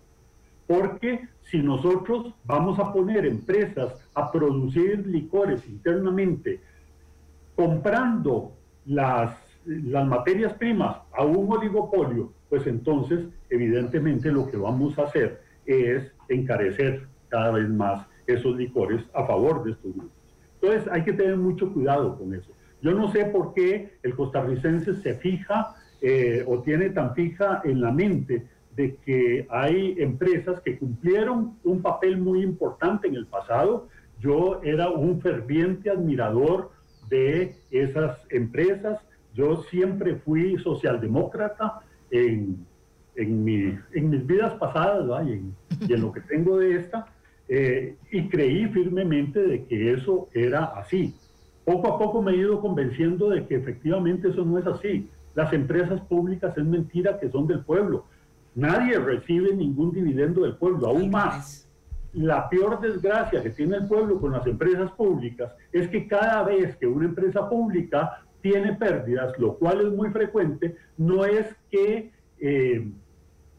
[0.67, 6.59] porque si nosotros vamos a poner empresas a producir licores internamente,
[7.55, 8.51] comprando
[8.85, 15.41] las, las materias primas a un oligopolio, pues entonces evidentemente lo que vamos a hacer
[15.65, 20.11] es encarecer cada vez más esos licores a favor de estos grupos.
[20.61, 22.51] Entonces hay que tener mucho cuidado con eso.
[22.81, 27.81] Yo no sé por qué el costarricense se fija eh, o tiene tan fija en
[27.81, 33.87] la mente de que hay empresas que cumplieron un papel muy importante en el pasado.
[34.19, 36.71] Yo era un ferviente admirador
[37.09, 38.99] de esas empresas.
[39.33, 42.65] Yo siempre fui socialdemócrata en,
[43.15, 47.07] en, mi, en mis vidas pasadas y en, lo que tengo de esta.
[47.47, 51.13] Eh, y creí firmemente de que eso era así.
[51.63, 55.09] Poco a poco me he ido convenciendo de que efectivamente eso no es así.
[55.33, 58.05] Las empresas públicas es mentira que son del pueblo.
[58.55, 61.69] Nadie recibe ningún dividendo del pueblo, aún más.
[62.13, 66.77] La peor desgracia que tiene el pueblo con las empresas públicas es que cada vez
[66.77, 72.87] que una empresa pública tiene pérdidas, lo cual es muy frecuente, no es que eh,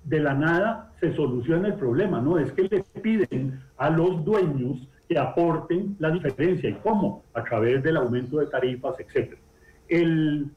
[0.05, 4.89] de la nada se solucione el problema, no, es que le piden a los dueños
[5.09, 6.71] que aporten la diferencia.
[6.71, 7.25] ¿Y cómo?
[7.35, 9.35] A través del aumento de tarifas, etc.
[9.89, 10.51] El,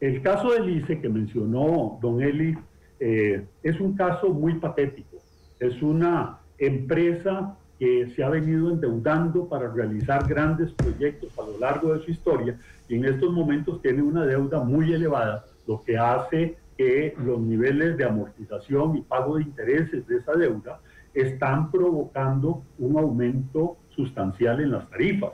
[0.00, 2.56] el caso del ICE que mencionó don Eli
[3.00, 5.18] eh, es un caso muy patético.
[5.58, 11.92] Es una empresa que se ha venido endeudando para realizar grandes proyectos a lo largo
[11.92, 16.56] de su historia y en estos momentos tiene una deuda muy elevada, lo que hace
[16.76, 20.80] que los niveles de amortización y pago de intereses de esa deuda
[21.14, 25.32] están provocando un aumento sustancial en las tarifas.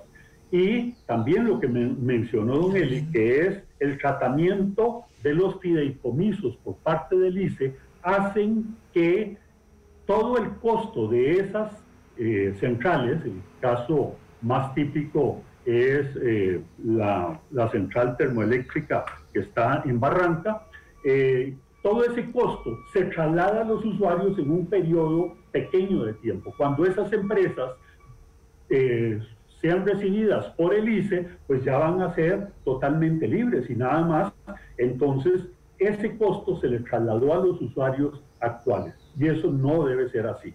[0.52, 6.76] Y también lo que mencionó don Eli, que es el tratamiento de los fideicomisos por
[6.76, 9.38] parte del ICE, hacen que
[10.06, 11.72] todo el costo de esas
[12.18, 19.98] eh, centrales, el caso más típico es eh, la, la, central termoeléctrica que está en
[19.98, 20.66] Barranca,
[21.02, 26.52] eh, todo ese costo se traslada a los usuarios en un periodo pequeño de tiempo.
[26.58, 27.70] Cuando esas empresas
[29.62, 34.32] sean recibidas por el ICE, pues ya van a ser totalmente libres y nada más.
[34.76, 35.46] Entonces,
[35.78, 40.52] ese costo se le trasladó a los usuarios actuales y eso no debe ser así.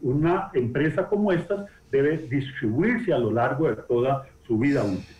[0.00, 5.16] una empresa como esta debe distribuirse a lo largo de toda su vida útil.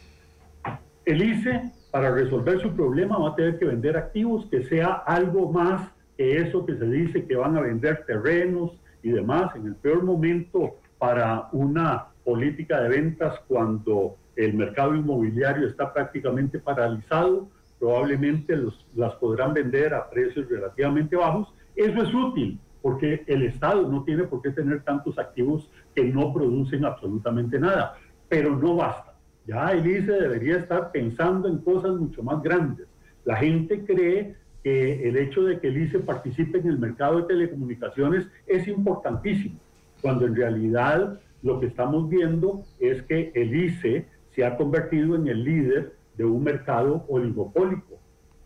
[1.05, 5.53] El ICE, para resolver su problema, va a tener que vender activos que sea algo
[5.53, 9.55] más que eso que se dice que van a vender terrenos y demás.
[9.55, 16.59] En el peor momento para una política de ventas cuando el mercado inmobiliario está prácticamente
[16.59, 21.55] paralizado, probablemente los, las podrán vender a precios relativamente bajos.
[21.77, 26.33] Eso es útil porque el Estado no tiene por qué tener tantos activos que no
[26.35, 27.97] producen absolutamente nada,
[28.29, 29.15] pero no basta.
[29.47, 32.89] Ya el ICE debería estar pensando en cosas mucho más grandes.
[33.25, 34.35] La gente cree
[34.65, 39.61] que el hecho de que el ICE participe en el mercado de telecomunicaciones es importantísimo,
[40.03, 45.29] cuando en realidad lo que estamos viendo es que el ICE se ha convertido en
[45.29, 48.01] el líder de un mercado oligopólico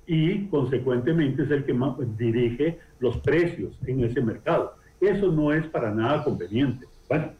[0.06, 4.74] y consecuentemente es el que más dirige los precios en ese mercado.
[5.00, 6.86] Eso no es para nada conveniente.
[7.08, 7.32] Bueno,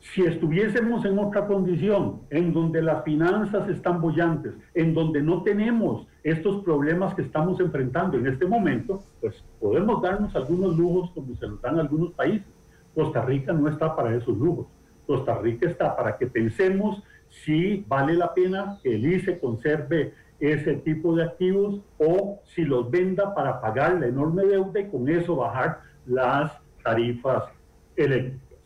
[0.00, 6.08] si estuviésemos en otra condición, en donde las finanzas están bollantes, en donde no tenemos
[6.24, 11.46] estos problemas que estamos enfrentando en este momento, pues podemos darnos algunos lujos como se
[11.46, 12.59] nos dan algunos países
[12.94, 14.66] Costa Rica no está para esos lujos.
[15.06, 20.74] Costa Rica está para que pensemos si vale la pena que el ICE conserve ese
[20.76, 25.36] tipo de activos o si los venda para pagar la enorme deuda y con eso
[25.36, 27.44] bajar las tarifas
[27.96, 28.58] eléctricas.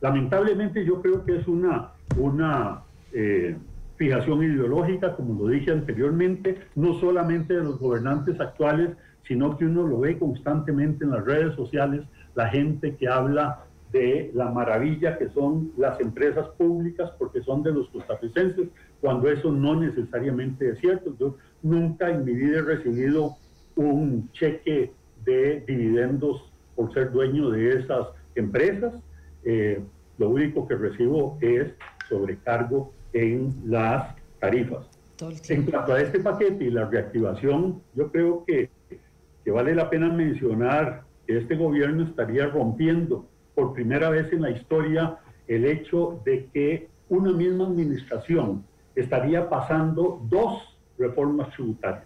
[0.00, 3.56] Lamentablemente yo creo que es una, una eh,
[3.96, 8.90] fijación ideológica, como lo dije anteriormente, no solamente de los gobernantes actuales,
[9.26, 12.02] sino que uno lo ve constantemente en las redes sociales
[12.34, 17.72] la gente que habla de la maravilla que son las empresas públicas porque son de
[17.72, 18.68] los costarricenses,
[19.00, 21.14] cuando eso no necesariamente es cierto.
[21.18, 23.36] Yo nunca en mi vida he recibido
[23.76, 24.92] un cheque
[25.24, 28.94] de dividendos por ser dueño de esas empresas.
[29.44, 29.80] Eh,
[30.18, 31.68] lo único que recibo es
[32.08, 34.86] sobrecargo en las tarifas.
[35.48, 38.70] En cuanto a este paquete y la reactivación, yo creo que,
[39.44, 45.18] que vale la pena mencionar este gobierno estaría rompiendo por primera vez en la historia
[45.46, 50.62] el hecho de que una misma administración estaría pasando dos
[50.98, 52.04] reformas tributarias.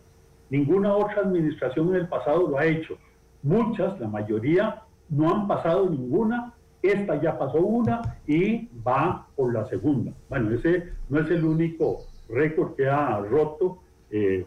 [0.50, 2.96] Ninguna otra administración en el pasado lo ha hecho.
[3.42, 6.52] Muchas, la mayoría, no han pasado ninguna.
[6.82, 10.12] Esta ya pasó una y va por la segunda.
[10.28, 13.78] Bueno, ese no es el único récord que ha roto.
[14.10, 14.46] Eh,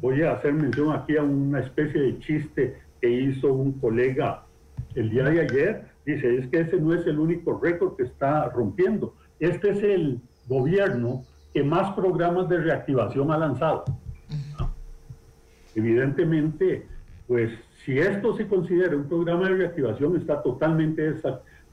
[0.00, 4.44] voy a hacer mención aquí a una especie de chiste que hizo un colega
[4.94, 8.48] el día de ayer, dice, es que ese no es el único récord que está
[8.48, 9.14] rompiendo.
[9.38, 13.84] Este es el gobierno que más programas de reactivación ha lanzado.
[15.74, 16.86] Evidentemente,
[17.26, 17.50] pues
[17.84, 21.14] si esto se considera un programa de reactivación, está totalmente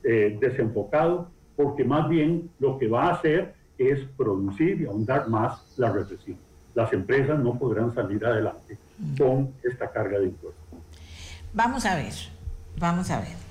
[0.03, 5.73] eh, desenfocado, porque más bien lo que va a hacer es producir y ahondar más
[5.78, 6.38] la recesión.
[6.75, 8.78] Las empresas no podrán salir adelante
[9.17, 10.66] con esta carga de impuestos.
[11.54, 12.14] Vamos a ver,
[12.78, 13.47] vamos a ver.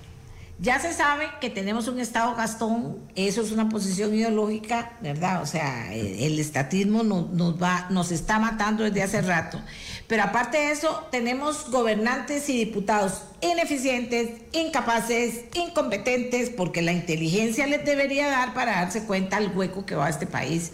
[0.59, 5.43] Ya se sabe que tenemos un Estado gastón, eso es una posición ideológica, ¿verdad?
[5.43, 9.61] O sea, el, estatismo nos, va, nos está matando desde hace rato.
[10.07, 17.85] Pero aparte de eso, tenemos gobernantes y diputados ineficientes, incapaces, incompetentes, porque la inteligencia les
[17.85, 20.73] debería dar para darse cuenta del hueco que va a este país,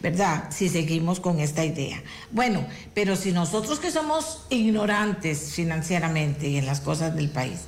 [0.00, 0.44] ¿verdad?
[0.50, 2.00] Si seguimos con esta idea.
[2.30, 2.64] Bueno,
[2.94, 7.62] pero si nosotros que somos ignorantes financieramente y en las cosas del país,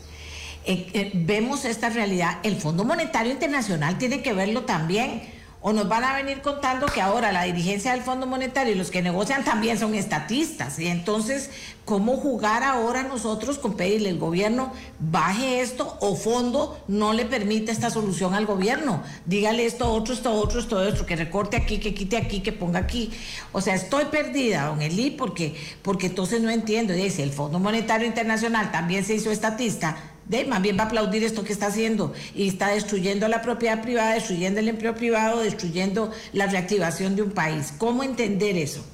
[0.66, 5.34] eh, eh, vemos esta realidad, el Fondo Monetario Internacional tiene que verlo también.
[5.62, 8.92] O nos van a venir contando que ahora la dirigencia del Fondo Monetario y los
[8.92, 10.78] que negocian también son estatistas.
[10.78, 11.50] Y entonces,
[11.84, 17.72] ¿cómo jugar ahora nosotros con pedirle al gobierno baje esto o fondo no le permite
[17.72, 19.02] esta solución al gobierno?
[19.24, 22.78] Dígale esto, otro, esto, otro, esto, otro, que recorte aquí, que quite aquí, que ponga
[22.78, 23.10] aquí.
[23.50, 26.92] O sea, estoy perdida, don Eli, porque, porque entonces no entiendo.
[26.92, 29.96] Dice, el Fondo Monetario Internacional también se hizo estatista
[30.28, 33.82] de, más bien va a aplaudir esto que está haciendo y está destruyendo la propiedad
[33.82, 37.72] privada, destruyendo el empleo privado, destruyendo la reactivación de un país.
[37.78, 38.84] ¿Cómo entender eso?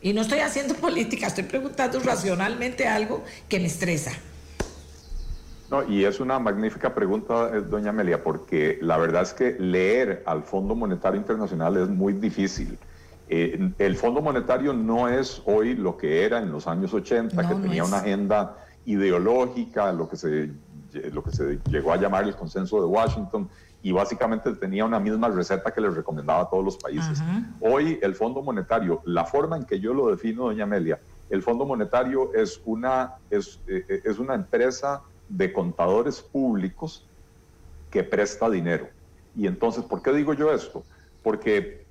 [0.00, 4.12] Y no estoy haciendo política, estoy preguntando racionalmente algo que me estresa.
[5.70, 10.22] No, y es una magnífica pregunta, eh, doña Amelia, porque la verdad es que leer
[10.24, 12.78] al Fondo Monetario Internacional es muy difícil.
[13.28, 17.54] Eh, el Fondo Monetario no es hoy lo que era en los años 80, que
[17.56, 18.56] tenía una agenda
[18.86, 20.50] ideológica, lo que, se,
[21.12, 23.48] lo que se llegó a llamar el consenso de Washington,
[23.82, 27.22] y básicamente tenía una misma receta que les recomendaba a todos los países.
[27.60, 30.98] Hoy el Fondo Monetario, la forma en que yo lo defino, doña Amelia,
[31.30, 37.06] el Fondo Monetario es una, es, eh, es una empresa de contadores públicos
[37.90, 38.88] que presta dinero.
[39.36, 40.82] Y entonces, ¿por qué digo yo esto?
[41.22, 41.84] Porque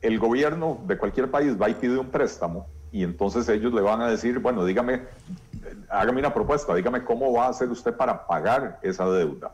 [0.00, 4.00] el gobierno de cualquier país va y pide un préstamo y entonces ellos le van
[4.00, 5.02] a decir, bueno, dígame,
[5.88, 9.52] hágame una propuesta, dígame cómo va a hacer usted para pagar esa deuda.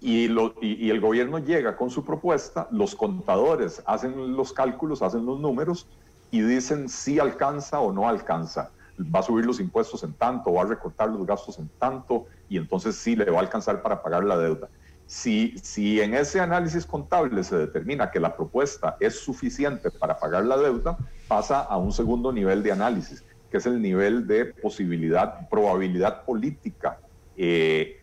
[0.00, 5.24] Y, lo, y, el gobierno llega con su propuesta, los contadores hacen los cálculos, hacen
[5.24, 5.86] los números
[6.32, 8.70] y dicen si alcanza o no alcanza.
[9.14, 12.56] Va a subir los impuestos en tanto, va a recortar los gastos en tanto y
[12.56, 14.68] entonces sí le va a alcanzar para pagar la deuda.
[15.06, 20.44] Si, si en ese análisis contable se determina que la propuesta es suficiente para pagar
[20.46, 20.96] la deuda,
[21.28, 23.22] pasa a un segundo nivel de análisis,
[23.52, 26.98] que es el nivel de posibilidad, probabilidad política.
[27.36, 28.00] Eh,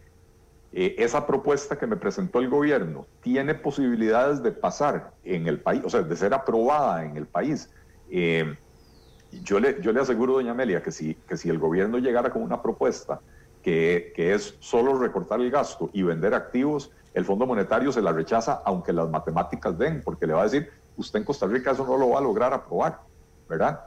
[0.71, 5.81] eh, esa propuesta que me presentó el gobierno tiene posibilidades de pasar en el país,
[5.83, 7.71] o sea, de ser aprobada en el país.
[8.11, 8.55] Eh,
[9.43, 12.43] yo, le, yo le aseguro, doña Amelia, que si, que si el gobierno llegara con
[12.43, 13.19] una propuesta
[13.63, 18.11] que, que es solo recortar el gasto y vender activos, el Fondo Monetario se la
[18.11, 21.87] rechaza aunque las matemáticas den, porque le va a decir, usted en Costa Rica eso
[21.87, 22.99] no lo va a lograr aprobar,
[23.49, 23.79] ¿verdad?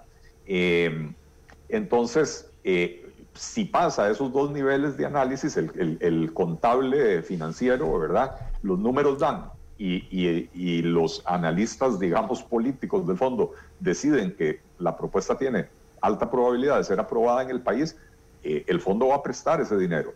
[1.72, 8.36] Entonces, eh, si pasa esos dos niveles de análisis, el, contable financiero, ¿verdad?
[8.62, 15.66] Los números dan y, los analistas, digamos, políticos del fondo deciden que la propuesta tiene
[16.00, 17.96] alta probabilidad de ser aprobada en el país,
[18.44, 20.14] eh, el fondo va a prestar ese dinero.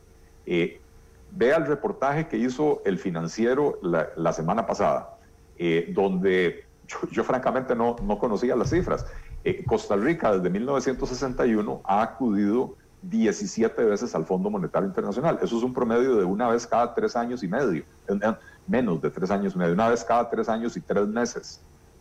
[1.33, 5.19] Vea el reportaje que hizo el financiero la, semana pasada,
[5.59, 6.65] eh, donde
[7.11, 9.07] yo, francamente no, conocía las cifras.
[9.47, 15.39] Eh, Costa Rica desde 1961 ha acudido 17 veces al Fondo Monetario Internacional.
[15.41, 17.85] Eso es un promedio de una vez cada tres años y medio,
[18.67, 21.61] menos de tres años y medio, una vez cada tres años y tres meses.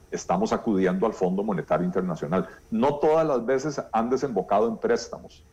[0.10, 2.50] Estamos acudiendo al Fondo Monetario Internacional.
[2.72, 5.44] No todas las veces han desembocado en préstamos,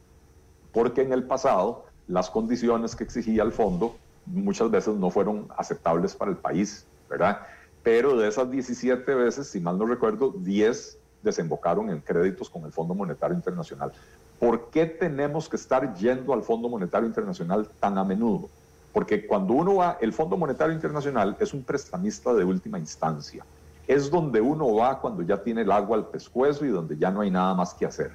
[0.72, 6.14] porque en el pasado las condiciones que exigía el fondo muchas veces no fueron aceptables
[6.14, 7.42] para el país, ¿verdad?
[7.82, 12.72] Pero de esas 17 veces, si mal no recuerdo, 10 desembocaron en créditos con el
[12.72, 13.92] Fondo Monetario Internacional.
[14.38, 18.48] ¿Por qué tenemos que estar yendo al Fondo Monetario Internacional tan a menudo?
[18.92, 23.44] Porque cuando uno va, el Fondo Monetario Internacional es un prestamista de última instancia.
[23.86, 27.20] Es donde uno va cuando ya tiene el agua al pescuezo y donde ya no
[27.20, 28.12] hay nada más que hacer.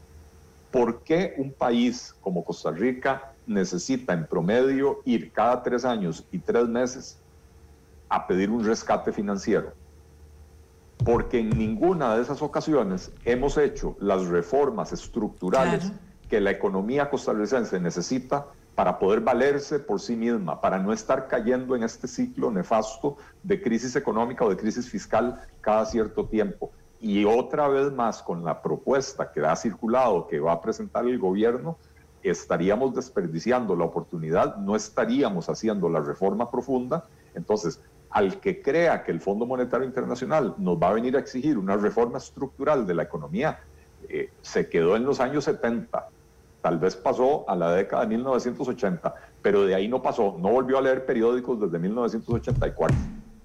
[0.71, 6.39] ¿Por qué un país como Costa Rica necesita en promedio ir cada tres años y
[6.39, 7.17] tres meses
[8.09, 9.73] a pedir un rescate financiero?
[11.03, 15.91] Porque en ninguna de esas ocasiones hemos hecho las reformas estructurales
[16.29, 21.75] que la economía costarricense necesita para poder valerse por sí misma, para no estar cayendo
[21.75, 26.71] en este ciclo nefasto de crisis económica o de crisis fiscal cada cierto tiempo.
[26.99, 31.19] y otra vez más con la propuesta que ha circulado, que va a presentar el
[31.19, 31.77] gobierno,
[32.23, 37.05] estaríamos desperdiciando la oportunidad, no estaríamos haciendo la reforma profunda.
[37.35, 37.81] Entonces,
[38.17, 41.77] al que crea que el Fondo Monetario Internacional nos va a venir a exigir una
[41.77, 43.59] reforma estructural de la economía,
[44.09, 46.09] eh, se quedó en los años 70,
[46.63, 49.13] tal vez pasó a la década de 1980,
[49.43, 52.97] pero de ahí no pasó, no volvió a leer periódicos desde 1984,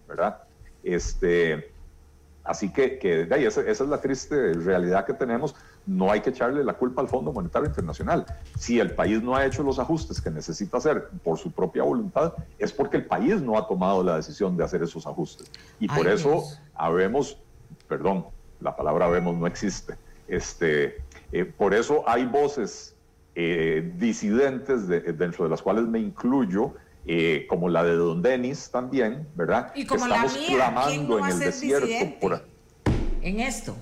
[0.09, 0.39] ¿verdad?
[0.83, 1.72] Este,
[2.45, 5.55] así que, que esa, esa, es la triste realidad que tenemos.
[5.87, 8.25] No hay que echarle la culpa al Fondo Monetario Internacional.
[8.59, 12.35] Si el país no ha hecho los ajustes que necesita hacer por su propia voluntad,
[12.59, 15.51] es porque el país no ha tomado la decisión de hacer esos ajustes.
[15.81, 17.39] Y por eso habemos,
[17.89, 18.27] perdón,
[18.61, 19.95] la palabra habemos no existe.
[20.29, 22.95] Este, eh, por eso hay voces
[23.35, 26.75] eh, disidentes dentro de las cuales me incluyo,
[27.07, 29.73] eh, como la de Don Denis también, ¿verdad?
[29.75, 32.43] Y como Estamos la mía, clamando en el desierto
[33.23, 33.77] en esto.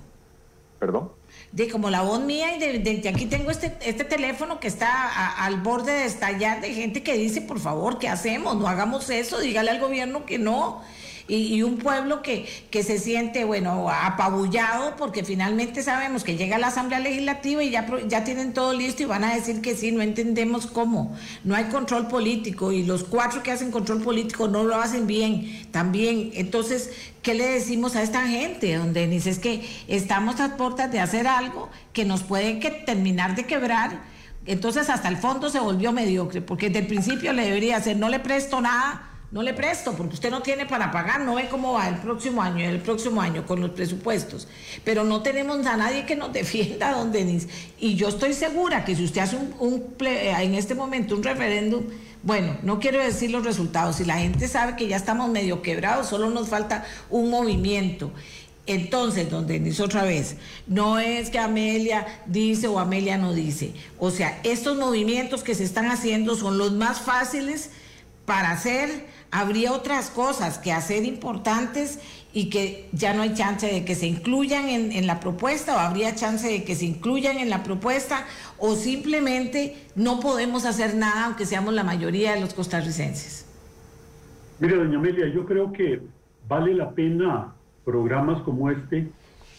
[0.78, 1.12] ¿Perdón?
[1.52, 5.60] De como la voz mía y de, aquí tengo este, este teléfono que está al
[5.60, 8.56] borde de estallar de gente que dice, por favor, ¿qué hacemos?
[8.56, 10.82] No hagamos eso, dígale al gobierno que no
[11.30, 16.68] y, un pueblo que, que se siente, bueno, apabullado porque finalmente sabemos que llega la
[16.68, 20.02] Asamblea Legislativa y ya, ya tienen todo listo y van a decir que sí, no
[20.02, 21.16] entendemos cómo.
[21.44, 25.66] No hay control político y los cuatro que hacen control político no lo hacen bien
[25.70, 26.32] también.
[26.34, 26.90] Entonces,
[27.22, 28.76] ¿qué le decimos a esta gente?
[28.76, 33.36] Donde dice es que estamos a puertas de hacer algo que nos puede que terminar
[33.36, 34.02] de quebrar.
[34.46, 38.08] Entonces hasta el fondo se volvió mediocre, porque desde el principio le debería hacer, no
[38.08, 41.74] le presto nada, no le presto porque usted no tiene para pagar, no ve cómo
[41.74, 44.48] va el próximo año, el próximo año con los presupuestos.
[44.84, 47.48] Pero no tenemos a nadie que nos defienda, don Denis.
[47.78, 51.84] Y yo estoy segura que si usted hace un, en este momento un referéndum,
[52.22, 56.08] bueno, no quiero decir los resultados, si la gente sabe que ya estamos medio quebrados,
[56.08, 58.12] solo nos falta un movimiento.
[58.66, 63.72] Entonces, don Denis, otra vez, no es que Amelia dice o Amelia no dice.
[63.98, 67.70] O sea, estos movimientos que se están haciendo son los más fáciles
[68.26, 72.00] para hacer habría otras cosas que hacer importantes
[72.32, 76.14] y que ya no hay chance de que se incluyan en, la propuesta o habría
[76.14, 78.24] chance de que se incluyan en la propuesta
[78.58, 83.46] o simplemente no podemos hacer nada aunque seamos la mayoría de los costarricenses.
[84.58, 86.02] Mire, doña Amelia, yo creo que
[86.48, 87.52] vale la pena
[87.84, 89.08] programas como este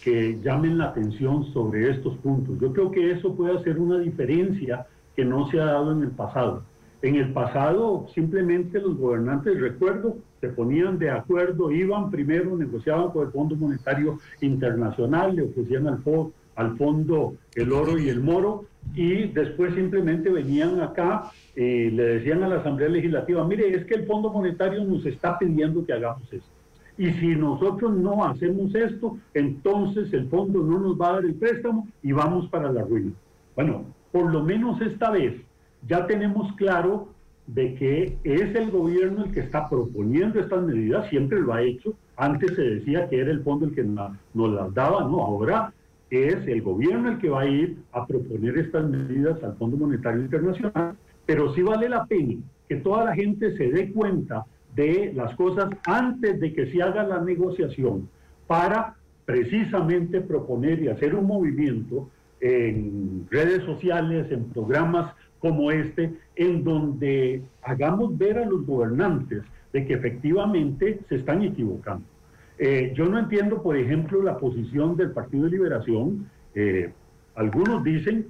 [0.04, 2.60] que llamen la atención sobre estos puntos.
[2.60, 6.12] Yo creo que eso puede hacer una diferencia que no se ha dado en el
[6.12, 6.64] pasado.
[7.02, 13.26] En el pasado simplemente los gobernantes, recuerdo, se ponían de acuerdo, iban primero, negociaban con
[13.26, 19.74] el Fondo Monetario Internacional, le ofrecían al, fondo el oro y el moro, y después
[19.74, 24.32] simplemente venían acá y le decían a la Asamblea Legislativa, mire, es que el Fondo
[24.32, 26.50] Monetario nos está pidiendo que hagamos esto.
[27.00, 31.34] Y si nosotros no hacemos esto, entonces el fondo no nos va a dar el
[31.34, 33.12] préstamo y vamos para la ruina.
[33.56, 35.42] Bueno, por lo menos esta vez
[35.88, 37.10] ya tenemos claro
[37.48, 41.94] de que es el gobierno el que está proponiendo estas medidas, siempre lo ha hecho,
[42.16, 45.74] antes se decía que era el fondo el que nos las daba, no, ahora
[46.10, 50.22] es el gobierno el que va a ir a proponer estas medidas al Fondo Monetario
[50.22, 52.36] Internacional, pero sí vale la pena
[52.68, 57.04] que toda la gente se dé cuenta de las cosas antes de que se haga
[57.04, 58.08] la negociación
[58.48, 62.10] para precisamente proponer y hacer un movimiento
[62.42, 69.86] en redes sociales, en programas como este, en donde hagamos ver a los gobernantes de
[69.86, 72.06] que efectivamente se están equivocando.
[72.60, 76.28] Eh, yo no entiendo, por ejemplo, la posición del Partido de Liberación.
[76.54, 76.92] Eh,
[77.34, 78.28] algunos dicen,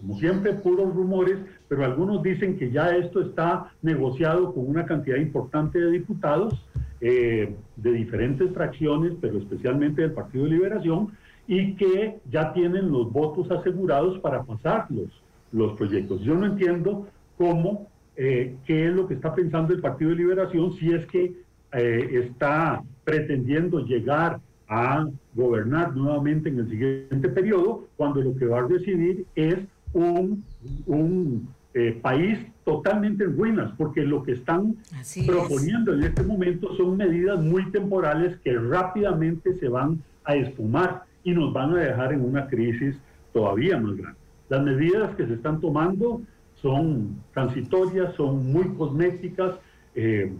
[0.00, 1.38] como siempre, puros rumores,
[1.68, 6.64] pero algunos dicen que ya esto está negociado con una cantidad importante de diputados
[7.02, 11.08] eh, de diferentes fracciones, pero especialmente del Partido de Liberación,
[11.46, 15.10] y que ya tienen los votos asegurados para pasarlos
[15.52, 16.22] los proyectos.
[16.22, 17.06] Yo no entiendo
[17.38, 21.34] cómo, eh, qué es lo que está pensando el Partido de Liberación si es que
[21.72, 28.60] eh, está pretendiendo llegar a gobernar nuevamente en el siguiente periodo, cuando lo que va
[28.60, 29.58] a decidir es
[29.92, 30.44] un,
[30.86, 34.76] un eh, país totalmente en ruinas, porque lo que están
[35.24, 41.32] proponiendo en este momento son medidas muy temporales que rápidamente se van a esfumar y
[41.32, 42.96] nos van a dejar en una crisis
[43.32, 44.18] todavía más grande.
[44.48, 46.22] Las medidas que se están tomando
[46.54, 49.56] son transitorias, son muy cosméticas,
[49.94, 50.32] eh,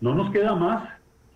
[0.00, 0.88] no nos queda más.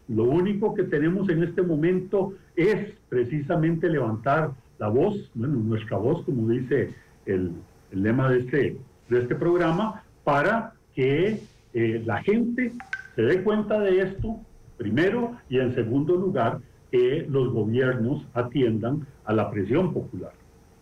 [0.09, 6.23] Lo único que tenemos en este momento es precisamente levantar la voz, bueno, nuestra voz,
[6.25, 6.95] como dice
[7.27, 7.53] el,
[7.91, 8.77] lema de este,
[9.09, 11.41] de este programa, para que
[11.73, 12.73] eh, la gente
[13.17, 14.37] se dé cuenta de esto,
[14.77, 16.61] primero, y en segundo lugar,
[16.91, 20.33] que los gobiernos atiendan a la presión popular.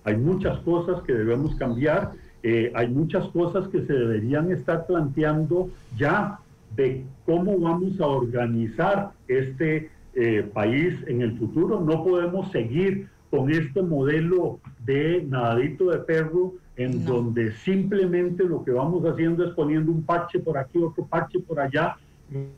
[0.07, 2.13] Hay muchas cosas que debemos cambiar,
[2.45, 6.39] eh, hay muchas cosas que se deberían estar planteando ya
[6.77, 11.81] de cómo vamos a organizar este eh, país en el futuro.
[11.81, 18.71] No podemos seguir con este modelo de nadadito de perro en donde simplemente lo que
[18.71, 21.97] vamos haciendo es poniendo un parche por aquí, otro parche por allá,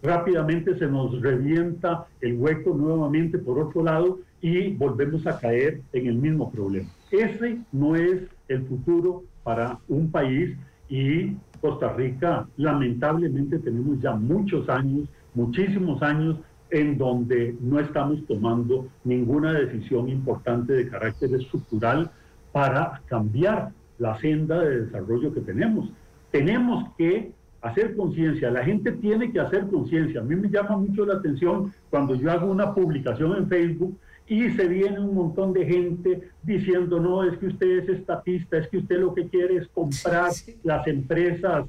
[0.02, 6.08] rápidamente se nos revienta el hueco nuevamente por otro lado y volvemos a caer en
[6.08, 6.90] el mismo problema.
[7.10, 10.56] Ese no es el futuro para un país
[10.88, 16.36] y Costa Rica lamentablemente tenemos ya muchos años, muchísimos años
[16.70, 22.10] en donde no estamos tomando ninguna decisión importante de carácter estructural
[22.52, 25.90] para cambiar la senda de desarrollo que tenemos.
[26.30, 27.32] Tenemos que
[27.62, 30.20] hacer conciencia, la gente tiene que hacer conciencia.
[30.20, 33.98] A mí me llama mucho la atención cuando yo hago una publicación en Facebook
[34.28, 38.68] y se viene un montón de gente diciendo, no, es que usted es estatista, es
[38.68, 40.30] que usted lo que quiere es comprar
[40.62, 41.64] las empresas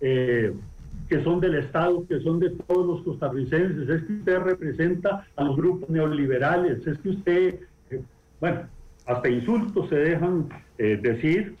[0.00, 0.52] eh,
[1.08, 5.44] que son del Estado, que son de todos los costarricenses, es que usted representa a
[5.44, 7.60] los grupos neoliberales, es que usted,
[7.90, 8.02] eh,
[8.40, 8.60] bueno,
[9.06, 10.48] hasta insultos se dejan
[10.78, 11.56] eh, decir,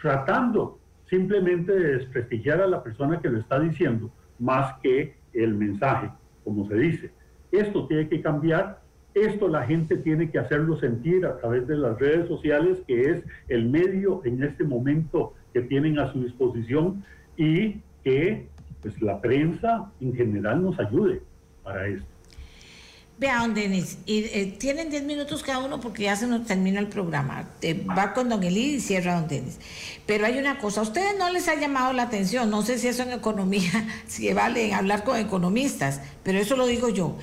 [0.00, 0.78] tratando
[1.08, 6.10] simplemente de desprestigiar a la persona que lo está diciendo, más que el mensaje,
[6.44, 7.10] como se dice.
[7.50, 8.81] Esto tiene que cambiar
[9.14, 13.22] esto la gente tiene que hacerlo sentir a través de las redes sociales, que es
[13.48, 17.04] el medio en este momento que tienen a su disposición
[17.36, 18.46] y que
[18.80, 21.22] pues, la prensa en general nos ayude
[21.62, 22.06] para esto.
[23.18, 26.80] Vea, don Denis, y, eh, tienen 10 minutos cada uno porque ya se nos termina
[26.80, 27.48] el programa.
[27.96, 29.60] va con don Eli y cierra don Denis.
[30.06, 32.88] Pero hay una cosa, a ustedes no les ha llamado la atención, no sé si
[32.88, 33.70] eso en economía,
[34.08, 37.16] si vale hablar con economistas, pero eso lo digo yo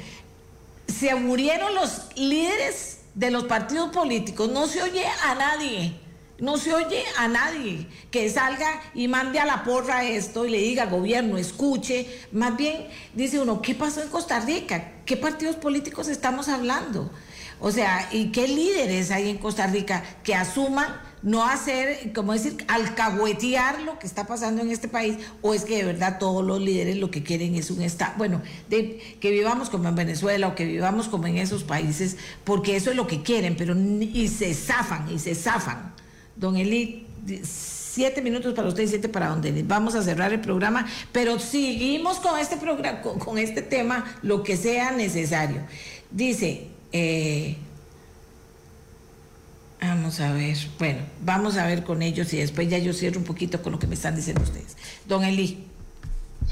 [0.89, 4.49] se murieron los líderes de los partidos políticos.
[4.49, 5.99] No se oye a nadie.
[6.39, 10.59] No se oye a nadie que salga y mande a la porra esto y le
[10.59, 12.07] diga gobierno, escuche.
[12.31, 14.93] Más bien dice uno, ¿qué pasó en Costa Rica?
[15.05, 17.11] ¿Qué partidos políticos estamos hablando?
[17.59, 20.87] O sea, ¿y qué líderes hay en Costa Rica que asuman
[21.21, 25.77] no hacer, como decir, alcahuetear lo que está pasando en este país, o es que
[25.77, 29.69] de verdad todos los líderes lo que quieren es un Estado, bueno, de, que vivamos
[29.69, 33.21] como en Venezuela o que vivamos como en esos países, porque eso es lo que
[33.21, 35.93] quieren, pero y se zafan, y se zafan.
[36.35, 37.05] Don Eli,
[37.43, 39.41] siete minutos para usted y siete para Don.
[39.67, 44.55] Vamos a cerrar el programa, pero seguimos con este programa, con, este tema, lo que
[44.55, 45.63] sea necesario.
[46.11, 47.57] Dice, eh,
[49.81, 53.25] Vamos a ver, bueno, vamos a ver con ellos y después ya yo cierro un
[53.25, 54.75] poquito con lo que me están diciendo ustedes.
[55.07, 55.65] Don Eli.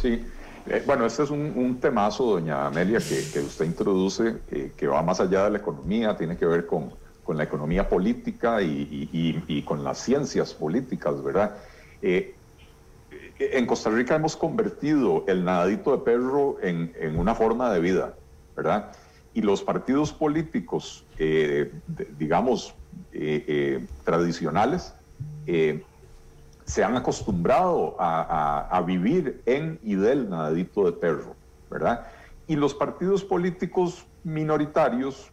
[0.02, 0.24] Sí,
[0.70, 5.20] eh, bueno, este es un, temazo, doña Amelia, que, usted introduce, eh, que va más
[5.20, 6.94] allá de la economía, tiene que ver con,
[7.36, 11.58] la economía política y, con las ciencias políticas, ¿verdad?
[12.02, 12.34] Eh,
[13.40, 18.14] en Costa Rica hemos convertido el nadadito de perro en, en una forma de vida,
[18.56, 18.94] ¿verdad?
[19.34, 21.06] Y los partidos políticos,
[22.18, 22.74] digamos,
[24.04, 24.94] tradicionales
[25.46, 25.84] eh,
[26.66, 31.36] se han acostumbrado a, vivir en y del nadadito de perro,
[31.70, 32.08] ¿verdad?
[32.46, 35.32] Y los partidos políticos minoritarios,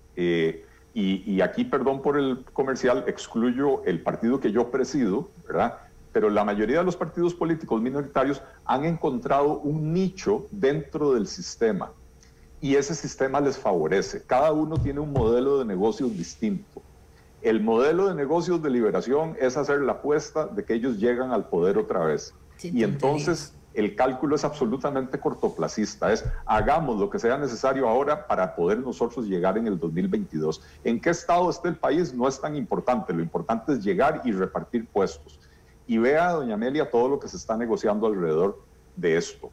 [0.94, 5.78] y, aquí, perdón por el comercial, excluyo el partido que yo presido, ¿verdad?
[6.12, 11.90] Pero la mayoría de los partidos políticos minoritarios han encontrado un nicho dentro del sistema
[12.64, 14.22] y ese sistema les favorece.
[14.22, 16.80] Cada uno tiene un modelo de negocios distinto.
[17.44, 21.46] El modelo de negocios de liberación es hacer la apuesta de que ellos llegan al
[21.50, 22.32] poder otra vez.
[22.62, 28.56] y entonces el cálculo es absolutamente cortoplacista, es hagamos lo que sea necesario ahora para
[28.56, 30.62] poder nosotros llegar en el 2022.
[30.84, 32.14] ¿En qué estado esté el país?
[32.14, 35.38] No es tan importante, lo importante es llegar y repartir puestos.
[35.86, 38.58] Y vea, doña Amelia, todo lo que se está negociando alrededor
[38.96, 39.50] de esto.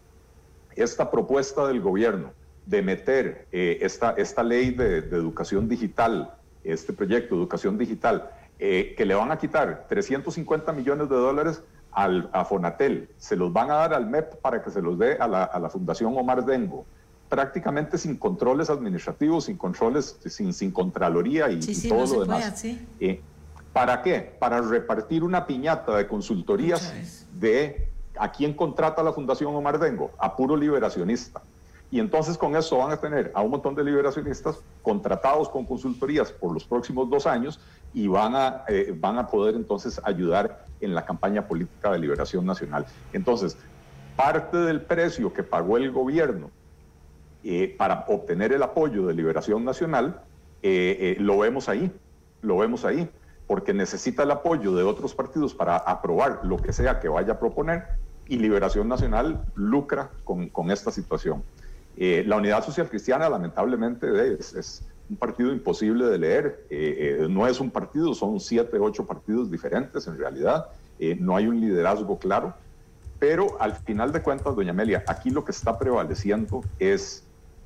[0.77, 2.31] Esta propuesta del gobierno
[2.65, 8.93] de meter eh, esta, esta ley de, de educación digital este proyecto educación digital, eh,
[8.97, 13.71] que le van a quitar 350 millones de dólares al, a Fonatel, se los van
[13.71, 16.45] a dar al MEP para que se los dé a la, a la Fundación Omar
[16.45, 16.85] Dengo,
[17.27, 22.63] prácticamente sin controles administrativos, sin controles, sin, sin contraloría y, todo lo demás.
[22.99, 23.21] Eh,
[23.73, 24.35] ¿Para qué?
[24.37, 27.87] Para repartir una piñata de consultorías de
[28.19, 31.41] a quién contrata la Fundación Omar Dengo, a puro liberacionista.
[31.91, 36.31] Y entonces con eso van a tener a un montón de liberacionistas contratados con consultorías
[36.31, 37.59] por los próximos dos años
[37.93, 42.45] y van a, eh, van a poder entonces ayudar en la campaña política de liberación
[42.45, 42.85] nacional.
[43.11, 43.57] Entonces,
[44.15, 46.49] parte del precio que pagó el gobierno
[47.43, 50.21] eh, para obtener el apoyo de Liberación Nacional,
[50.63, 51.91] eh, lo vemos ahí,
[52.41, 53.09] lo vemos ahí,
[53.47, 57.39] porque necesita el apoyo de otros partidos para aprobar lo que sea que vaya a
[57.39, 57.83] proponer
[58.27, 61.43] y Liberación Nacional lucra con, con esta situación.
[61.97, 64.07] La Unidad Social Cristiana lamentablemente
[64.39, 70.07] es, un partido imposible de leer, no es un partido, son siete, ocho partidos diferentes
[70.07, 70.67] en realidad,
[71.19, 72.53] no hay un liderazgo claro.
[73.19, 77.23] Pero al final de cuentas, doña Amelia, aquí lo que está prevaleciendo es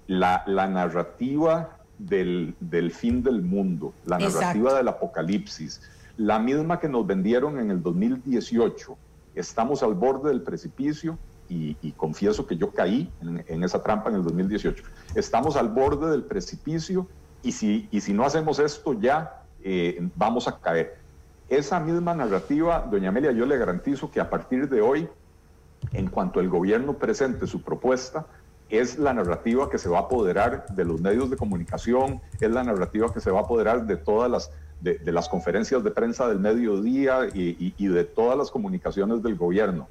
[0.08, 2.56] la, narrativa del,
[2.92, 5.82] fin del mundo, la narrativa del apocalipsis,
[6.18, 8.98] la misma que nos vendieron en el 2018.
[9.36, 11.18] Estamos al borde del precipicio
[11.50, 14.84] y, confieso que yo caí en, esa trampa en el 2018.
[15.16, 17.08] Estamos al borde del precipicio
[17.44, 20.98] y si, y si no hacemos esto ya eh, vamos a caer.
[21.48, 25.08] Esa misma narrativa, doña Amelia, yo le garantizo que a partir de hoy
[25.94, 28.26] en cuanto el gobierno presente su propuesta,
[28.70, 32.64] es la narrativa que se va a apoderar de los medios de comunicación, es la
[32.64, 36.40] narrativa que se va a apoderar de todas las, de, las conferencias de prensa del
[36.40, 39.88] mediodía y, de todas las comunicaciones del gobierno.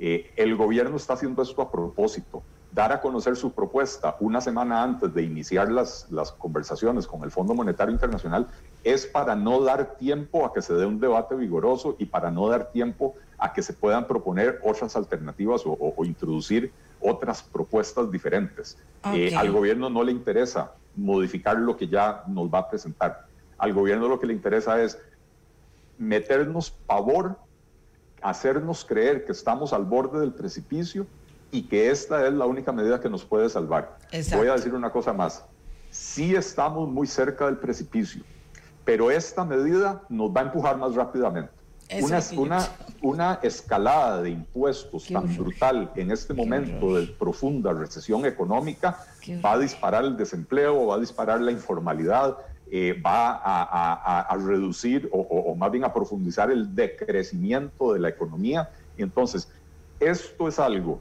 [0.00, 2.42] Eh, el gobierno está haciendo esto a propósito,
[2.72, 7.30] dar a conocer su propuesta una semana antes de iniciar las, las conversaciones con el
[7.30, 8.46] Fondo Monetario Internacional
[8.84, 12.48] es para no dar tiempo a que se dé un debate vigoroso y para no
[12.48, 18.76] dar tiempo a que se puedan proponer otras alternativas o, introducir otras propuestas diferentes.
[19.14, 23.26] Eh, al gobierno no le interesa modificar lo que ya nos va a presentar.
[23.56, 24.98] Al gobierno lo que le interesa es
[25.96, 27.38] meternos pavor,
[28.22, 31.06] hacernos creer que estamos al borde del precipicio
[31.50, 33.98] y que esta es la única medida que nos puede salvar.
[34.32, 35.44] Voy a decir una cosa más.
[35.90, 38.22] Sí estamos muy cerca del precipicio,
[38.84, 41.50] pero esta medida nos va a empujar más rápidamente.
[42.02, 42.68] Una, una,
[43.00, 49.06] una, escalada de impuestos tan brutal en este momento de profunda recesión económica
[49.42, 52.36] va a disparar el desempleo, va a disparar la informalidad,
[52.70, 58.70] eh, va a, reducir o, más bien a profundizar el decrecimiento de la economía.
[58.96, 59.48] Entonces,
[60.00, 61.00] esto es algo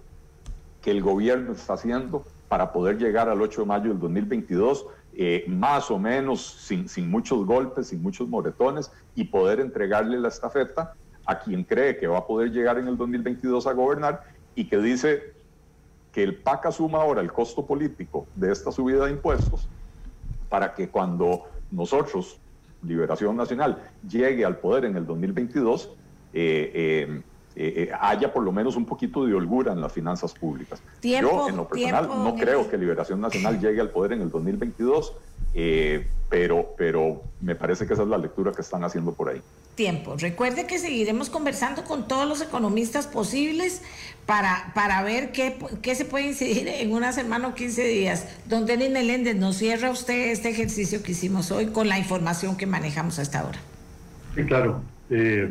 [0.82, 4.86] que el gobierno está haciendo para poder llegar al 8 de mayo del 2022
[5.20, 10.28] eh, más o menos sin, sin, muchos golpes, sin muchos moretones, y poder entregarle la
[10.28, 10.94] estafeta
[11.26, 14.24] a quien cree que va a poder llegar en el 2022 a gobernar
[14.56, 15.34] y que dice
[16.12, 19.68] que el PAC asuma ahora el costo político de esta subida de impuestos
[20.50, 22.40] para que cuando nosotros,
[22.84, 25.92] Liberación Nacional, llegue al poder en el 2022,
[26.34, 27.22] eh, eh,
[27.60, 30.80] eh, haya por lo menos un poquito de holgura en las finanzas públicas.
[31.02, 35.14] Yo, en lo personal, no creo que Liberación Nacional llegue al poder en el 2022,
[35.56, 39.42] eh, pero, pero me parece que esa es la lectura que están haciendo por ahí.
[39.74, 40.16] Tiempo.
[40.18, 43.82] Recuerde que seguiremos conversando con todos los economistas posibles
[44.28, 48.28] para, para ver qué, qué se puede incidir en una semana o 15 días.
[48.46, 52.68] Don Denis Meléndez, nos cierra usted este ejercicio que hicimos hoy con la información que
[52.68, 53.60] manejamos hasta ahora.
[54.36, 54.82] Sí, claro.
[55.10, 55.50] Eh,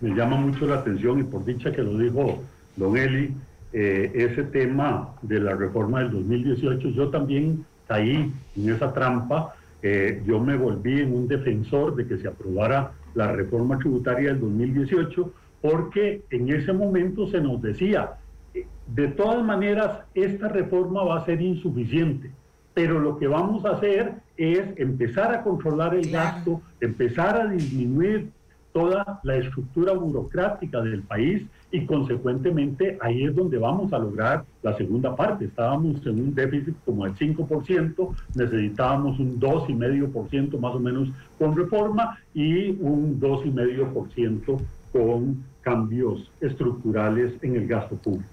[0.00, 2.42] me llama mucho la atención y por dicha que lo dijo
[2.76, 3.34] don Eli,
[3.72, 10.22] eh, ese tema de la reforma del 2018, yo también caí en esa trampa, eh,
[10.26, 15.32] yo me volví en un defensor de que se aprobara la reforma tributaria del 2018,
[15.60, 18.12] porque en ese momento se nos decía,
[18.54, 22.30] eh, de todas maneras, esta reforma va a ser insuficiente,
[22.74, 28.30] pero lo que vamos a hacer es empezar a controlar el gasto, empezar a disminuir
[28.72, 31.42] toda la estructura burocrática del país
[31.72, 35.44] y consecuentemente ahí es donde vamos a lograr la segunda parte.
[35.46, 41.08] Estábamos en un déficit como el 5%, necesitábamos un 2,5% más o menos
[41.38, 44.60] con reforma y un 2,5%
[44.92, 48.28] con cambios estructurales en el gasto público.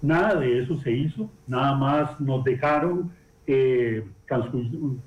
[0.00, 3.10] Nada de eso se hizo, nada más nos dejaron
[3.46, 4.04] que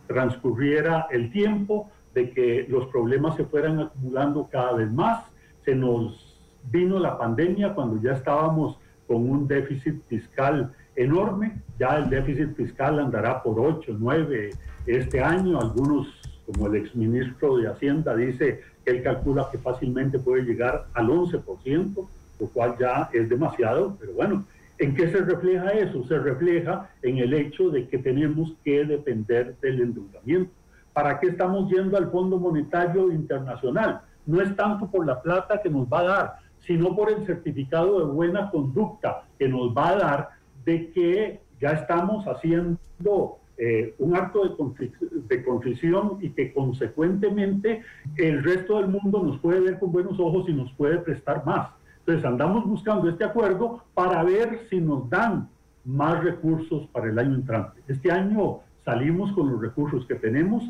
[0.08, 5.26] transcurriera el tiempo, de que los problemas se fueran acumulando cada vez más.
[5.64, 6.39] Se nos
[6.72, 11.62] vino la pandemia cuando ya estábamos con un déficit fiscal enorme.
[11.80, 14.51] Ya el déficit fiscal andará por 8, 9
[14.88, 15.59] este año.
[15.59, 16.07] Algunos,
[16.45, 22.07] como el exministro de Hacienda, dice que él calcula que fácilmente puede llegar al 11%,
[22.39, 24.45] lo cual ya es demasiado, pero bueno.
[24.78, 26.03] ¿En qué se refleja eso?
[26.07, 30.51] Se refleja en el hecho de que tenemos que depender del endeudamiento.
[30.94, 34.02] ¿Para qué estamos yendo al Fondo Monetario Internacional?
[34.26, 38.00] No es tanto por la plata que nos va a dar, sino por el certificado
[38.00, 40.30] de buena conducta que nos va a dar
[40.66, 44.92] de que ya estamos haciendo eh, un acto de,
[45.28, 47.84] de contrición y que consecuentemente
[48.18, 51.70] el resto del mundo nos puede ver con buenos ojos y nos puede prestar más.
[52.00, 55.48] Entonces andamos buscando este acuerdo para ver si nos dan
[55.86, 57.82] más recursos para el año entrante.
[57.88, 60.64] Este año salimos con los recursos que tenemos.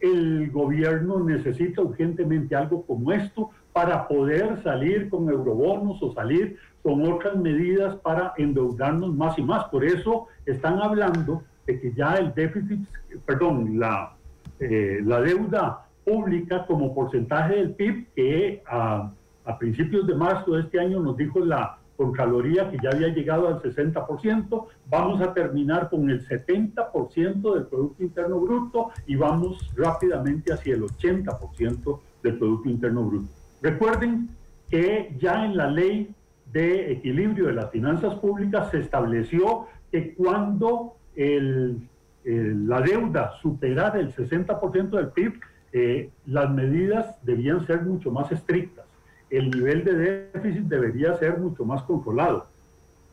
[0.00, 7.10] El gobierno necesita urgentemente algo como esto para poder salir con eurobonos o salir con
[7.10, 9.64] otras medidas para endeudarnos más y más.
[9.64, 12.86] Por eso están hablando de que ya el déficit,
[13.24, 14.14] perdón, la,
[14.60, 19.10] eh, la deuda pública como porcentaje del PIB, que a,
[19.44, 23.48] a principios de marzo de este año nos dijo la Contraloría que ya había llegado
[23.48, 30.52] al 60%, vamos a terminar con el 70% del Producto Interno Bruto y vamos rápidamente
[30.52, 33.28] hacia el 80% del Producto Interno Bruto.
[33.62, 34.28] Recuerden
[34.68, 36.14] que ya en la ley
[36.52, 44.90] de equilibrio de las finanzas públicas se estableció que cuando la deuda superara el 60%
[44.90, 45.40] del PIB,
[45.72, 48.85] eh, las medidas debían ser mucho más estrictas
[49.30, 52.46] el nivel de déficit debería ser mucho más controlado.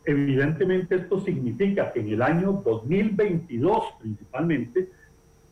[0.05, 4.89] Evidentemente esto significa que en el año 2022 principalmente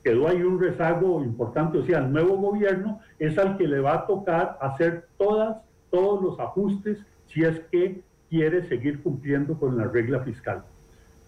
[0.03, 3.93] quedó ahí un rezago importante, o sea, el nuevo gobierno es al que le va
[3.93, 5.57] a tocar hacer todas,
[5.89, 6.97] todos los ajustes
[7.27, 10.63] si es que quiere seguir cumpliendo con la regla fiscal.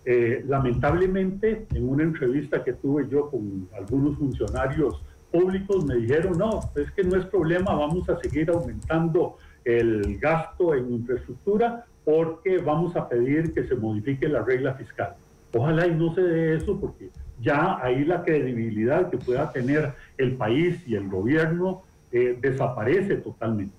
[0.05, 5.01] Eh, lamentablemente, en una entrevista que tuve yo con algunos funcionarios
[5.33, 10.75] públicos me dijeron, no, es que no es problema, vamos a seguir aumentando el gasto
[10.75, 15.15] en infraestructura porque vamos a pedir que se modifique la regla fiscal.
[15.51, 17.09] Ojalá y no se dé eso porque
[17.41, 21.81] ya ahí la credibilidad que pueda tener el país y el gobierno
[22.11, 23.75] eh, desaparece totalmente.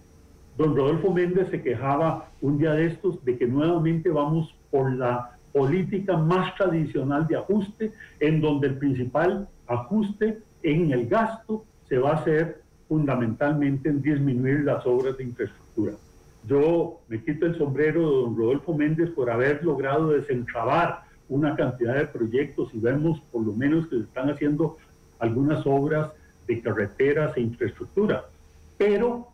[0.59, 5.37] Don Rodolfo Méndez se quejaba un día de estos de que nuevamente vamos por la
[5.53, 12.13] política más tradicional de ajuste, en donde el principal ajuste en el gasto se va
[12.13, 15.93] a hacer fundamentalmente en disminuir las obras de infraestructura.
[16.47, 21.97] Yo me quito el sombrero de don Rodolfo Méndez por haber logrado desentrabar una cantidad
[21.97, 24.77] de proyectos y vemos por lo menos que se están haciendo
[25.19, 26.11] algunas obras
[26.47, 28.25] de carreteras e infraestructura.
[28.77, 29.29] Pero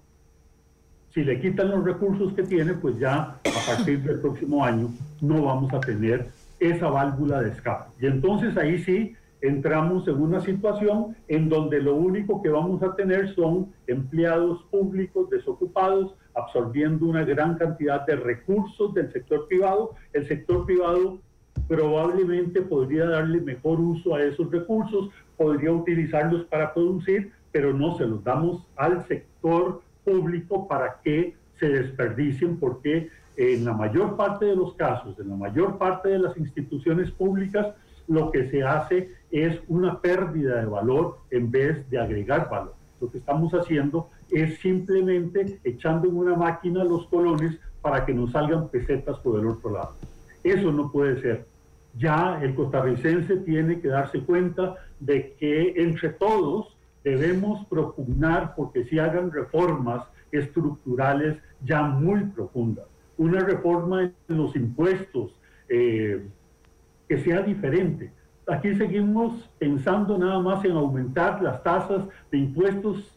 [1.13, 5.43] si le quitan los recursos que tiene, pues ya a partir del próximo año no
[5.43, 6.29] vamos a tener
[6.61, 7.91] esa válvula de escape.
[8.01, 12.95] Y entonces ahí sí entramos en una situación en donde lo único que vamos a
[12.95, 19.95] tener son empleados públicos desocupados, absorbiendo una gran cantidad de recursos del sector privado.
[20.13, 21.19] El sector privado
[21.69, 28.07] probablemente podría darle mejor uso a esos recursos, podría utilizarlos para producir, pero no se
[28.07, 34.57] los damos al sector público para que se desperdicien, porque en la mayor parte de
[34.57, 37.75] los casos, en la mayor parte de las instituciones públicas,
[38.09, 42.75] lo que se hace es una pérdida de valor en vez de agregar valor.
[43.01, 48.33] Lo que estamos haciendo es simplemente echando en una máquina los colones para que nos
[48.33, 49.95] salgan pesetas por el otro lado.
[50.45, 51.47] Eso no puede ser.
[51.97, 59.01] Ya el costarricense tiene que darse cuenta de que entre todos debemos propugnar porque se
[59.01, 62.87] hagan reformas estructurales ya muy profundas.
[63.17, 65.33] Una reforma en los impuestos,
[65.69, 66.23] eh,
[67.09, 68.13] que sea diferente.
[68.51, 73.17] Aquí seguimos pensando nada más en aumentar las tasas de impuestos.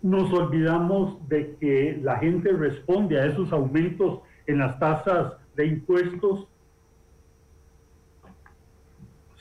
[0.00, 6.46] Nos olvidamos de que la gente responde a esos aumentos en las tasas de impuestos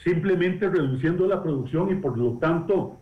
[0.03, 2.97] simplemente reduciendo la producción y por lo tanto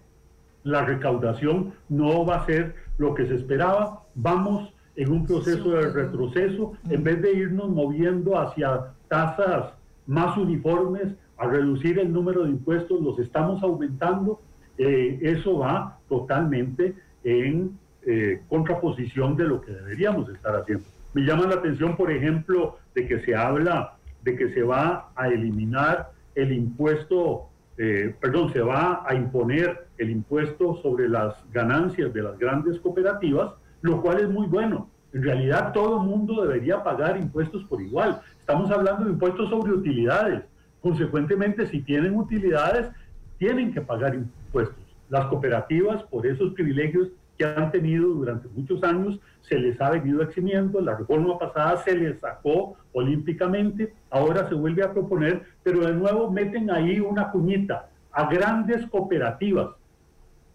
[0.63, 4.03] la recaudación no va a ser lo que se esperaba.
[4.13, 9.73] Vamos en un proceso de retroceso en vez de irnos moviendo hacia tasas
[10.05, 14.41] más uniformes, a reducir el número de impuestos, los estamos aumentando,
[14.77, 20.85] eh, eso va totalmente en eh, contraposición de lo que deberíamos estar haciendo.
[21.13, 25.29] Me llama la atención, por ejemplo, de que se habla de que se va a
[25.29, 32.23] eliminar el impuesto, eh, perdón, se va a imponer el impuesto sobre las ganancias de
[32.23, 34.89] las grandes cooperativas, lo cual es muy bueno.
[35.13, 38.21] En realidad todo el mundo debería pagar impuestos por igual.
[38.39, 40.43] Estamos hablando de impuestos sobre utilidades.
[40.87, 42.87] Consecuentemente, si tienen utilidades,
[43.39, 44.81] tienen que pagar impuestos.
[45.09, 50.21] Las cooperativas, por esos privilegios que han tenido durante muchos años, se les ha venido
[50.21, 50.79] eximiendo.
[50.79, 56.31] La reforma pasada se les sacó olímpicamente, ahora se vuelve a proponer, pero de nuevo
[56.31, 59.71] meten ahí una cuñita a grandes cooperativas.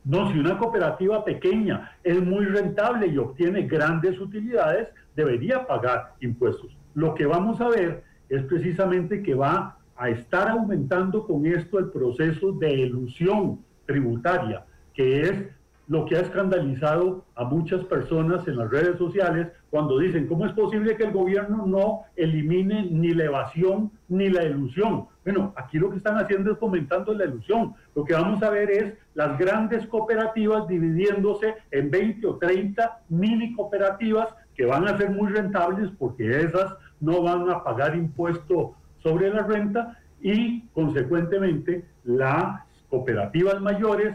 [0.03, 6.75] No, si una cooperativa pequeña es muy rentable y obtiene grandes utilidades, debería pagar impuestos.
[6.95, 11.91] Lo que vamos a ver es precisamente que va a estar aumentando con esto el
[11.91, 15.45] proceso de ilusión tributaria, que es
[15.87, 20.53] lo que ha escandalizado a muchas personas en las redes sociales cuando dicen, ¿cómo es
[20.55, 25.07] posible que el gobierno no elimine ni la evasión ni la ilusión?
[25.25, 27.75] Bueno, aquí lo que están haciendo es fomentando la ilusión.
[27.95, 33.55] Lo que vamos a ver es las grandes cooperativas dividiéndose en 20 o 30 mini
[33.55, 39.31] cooperativas que van a ser muy rentables porque esas no van a pagar impuesto sobre
[39.31, 44.15] la renta y consecuentemente las cooperativas mayores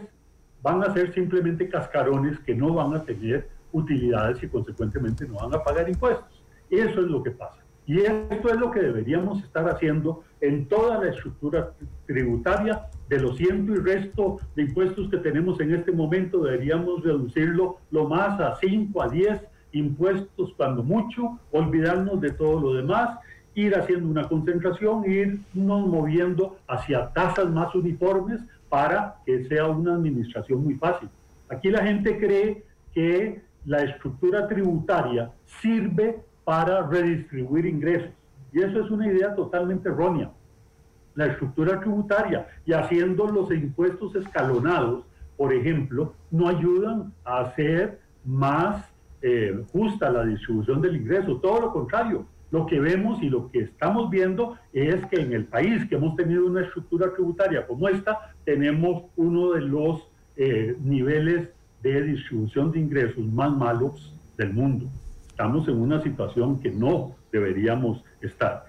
[0.62, 5.54] van a ser simplemente cascarones que no van a tener utilidades y consecuentemente no van
[5.54, 6.42] a pagar impuestos.
[6.70, 7.58] Eso es lo que pasa.
[7.86, 11.72] Y esto es lo que deberíamos estar haciendo en toda la estructura
[12.06, 16.44] tributaria de los ciento y resto de impuestos que tenemos en este momento.
[16.44, 19.40] Deberíamos reducirlo lo más a 5 a 10
[19.72, 23.18] impuestos cuando mucho, olvidarnos de todo lo demás,
[23.58, 30.62] ir haciendo una concentración, irnos moviendo hacia tasas más uniformes para que sea una administración
[30.62, 31.08] muy fácil.
[31.48, 38.10] Aquí la gente cree que la estructura tributaria sirve para redistribuir ingresos.
[38.52, 40.30] Y eso es una idea totalmente errónea.
[41.16, 45.04] La estructura tributaria y haciendo los impuestos escalonados,
[45.36, 48.84] por ejemplo, no ayudan a hacer más
[49.20, 51.38] eh, justa la distribución del ingreso.
[51.38, 55.44] Todo lo contrario, lo que vemos y lo que estamos viendo es que en el
[55.44, 61.48] país que hemos tenido una estructura tributaria como esta, tenemos uno de los eh, niveles
[61.82, 64.86] de distribución de ingresos más malos del mundo.
[65.28, 68.64] Estamos en una situación que no deberíamos estar.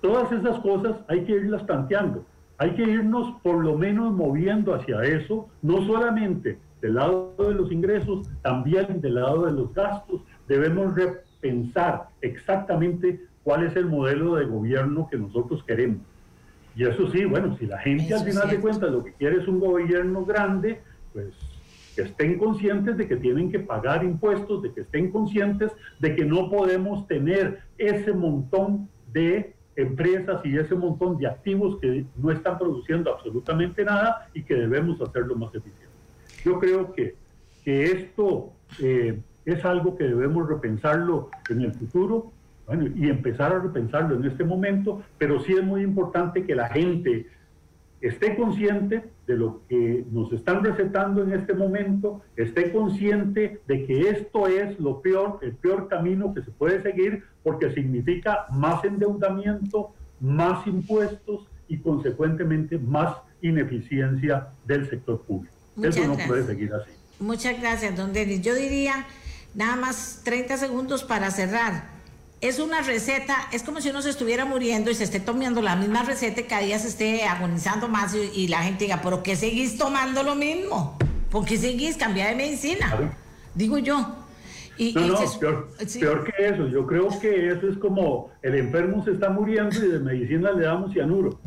[0.00, 2.24] Todas esas cosas hay que irlas planteando.
[2.58, 7.72] Hay que irnos por lo menos moviendo hacia eso, no solamente del lado de los
[7.72, 10.20] ingresos, también del lado de los gastos.
[10.46, 10.94] Debemos
[11.42, 16.00] pensar exactamente cuál es el modelo de gobierno que nosotros queremos.
[16.74, 19.48] Y eso sí, bueno, si la gente al final de cuentas lo que quiere es
[19.48, 20.80] un gobierno grande,
[21.12, 21.34] pues
[21.94, 26.24] que estén conscientes de que tienen que pagar impuestos, de que estén conscientes de que
[26.24, 32.58] no podemos tener ese montón de empresas y ese montón de activos que no están
[32.58, 35.86] produciendo absolutamente nada y que debemos hacerlo más eficiente.
[36.44, 37.14] Yo creo que,
[37.64, 42.32] que esto eh, es algo que debemos repensarlo en el futuro
[42.66, 46.68] bueno, y empezar a repensarlo en este momento, pero sí es muy importante que la
[46.68, 47.26] gente
[48.00, 54.10] esté consciente de lo que nos están recetando en este momento, esté consciente de que
[54.10, 59.92] esto es lo peor, el peor camino que se puede seguir, porque significa más endeudamiento,
[60.20, 65.54] más impuestos y consecuentemente más ineficiencia del sector público.
[65.82, 66.90] Eso no puede seguir así.
[67.20, 68.42] Muchas gracias, don Denis.
[68.42, 69.06] Yo diría
[69.54, 71.90] Nada más 30 segundos para cerrar.
[72.40, 75.76] Es una receta, es como si uno se estuviera muriendo y se esté tomando la
[75.76, 79.36] misma receta y cada día se esté agonizando más y, la gente diga, ¿pero qué
[79.36, 80.98] seguís tomando lo mismo?
[81.30, 83.14] ¿Por qué seguís cambiando de medicina?
[83.54, 84.16] Digo yo.
[84.76, 85.68] Y, no, no, peor,
[86.00, 86.66] peor, que eso.
[86.66, 90.64] Yo creo que eso es como el enfermo se está muriendo y de medicina le
[90.64, 91.38] damos cianuro.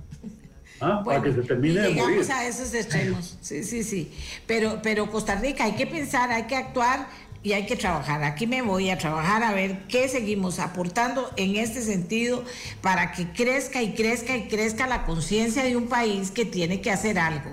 [0.80, 1.02] ¿ah?
[1.04, 3.38] para que se termine de llegamos a esos extremos.
[3.42, 4.12] Sí, sí, sí.
[4.48, 7.08] Pero, pero Costa Rica hay que pensar, hay que actuar
[7.46, 8.24] y hay que trabajar.
[8.24, 12.44] Aquí me voy a trabajar a ver qué seguimos aportando en este sentido
[12.82, 16.90] para que crezca y crezca y crezca la conciencia de un país que tiene que
[16.90, 17.52] hacer algo.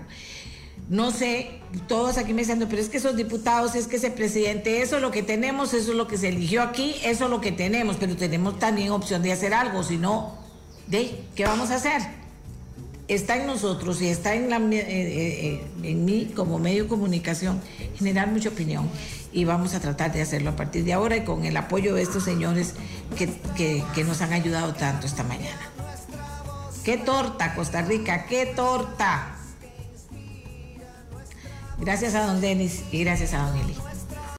[0.88, 1.50] No sé,
[1.88, 5.02] todos aquí me dicen, pero es que esos diputados, es que ese presidente, eso es
[5.02, 7.96] lo que tenemos, eso es lo que se eligió aquí, eso es lo que tenemos,
[8.00, 10.38] pero tenemos también opción de hacer algo, si no,
[10.86, 12.00] ¿de qué vamos a hacer?
[13.08, 16.88] Está en nosotros y está en, la, eh, eh, eh, en mí como medio de
[16.88, 17.60] comunicación
[17.98, 18.88] generar mucha opinión
[19.32, 22.02] y vamos a tratar de hacerlo a partir de ahora y con el apoyo de
[22.02, 22.74] estos señores
[23.16, 25.60] que, nos han ayudado tanto esta mañana.
[26.84, 28.26] ¡Qué torta, Costa Rica!
[28.26, 29.36] ¡Qué torta!
[31.78, 33.81] Gracias a don Denis y gracias a don Eli.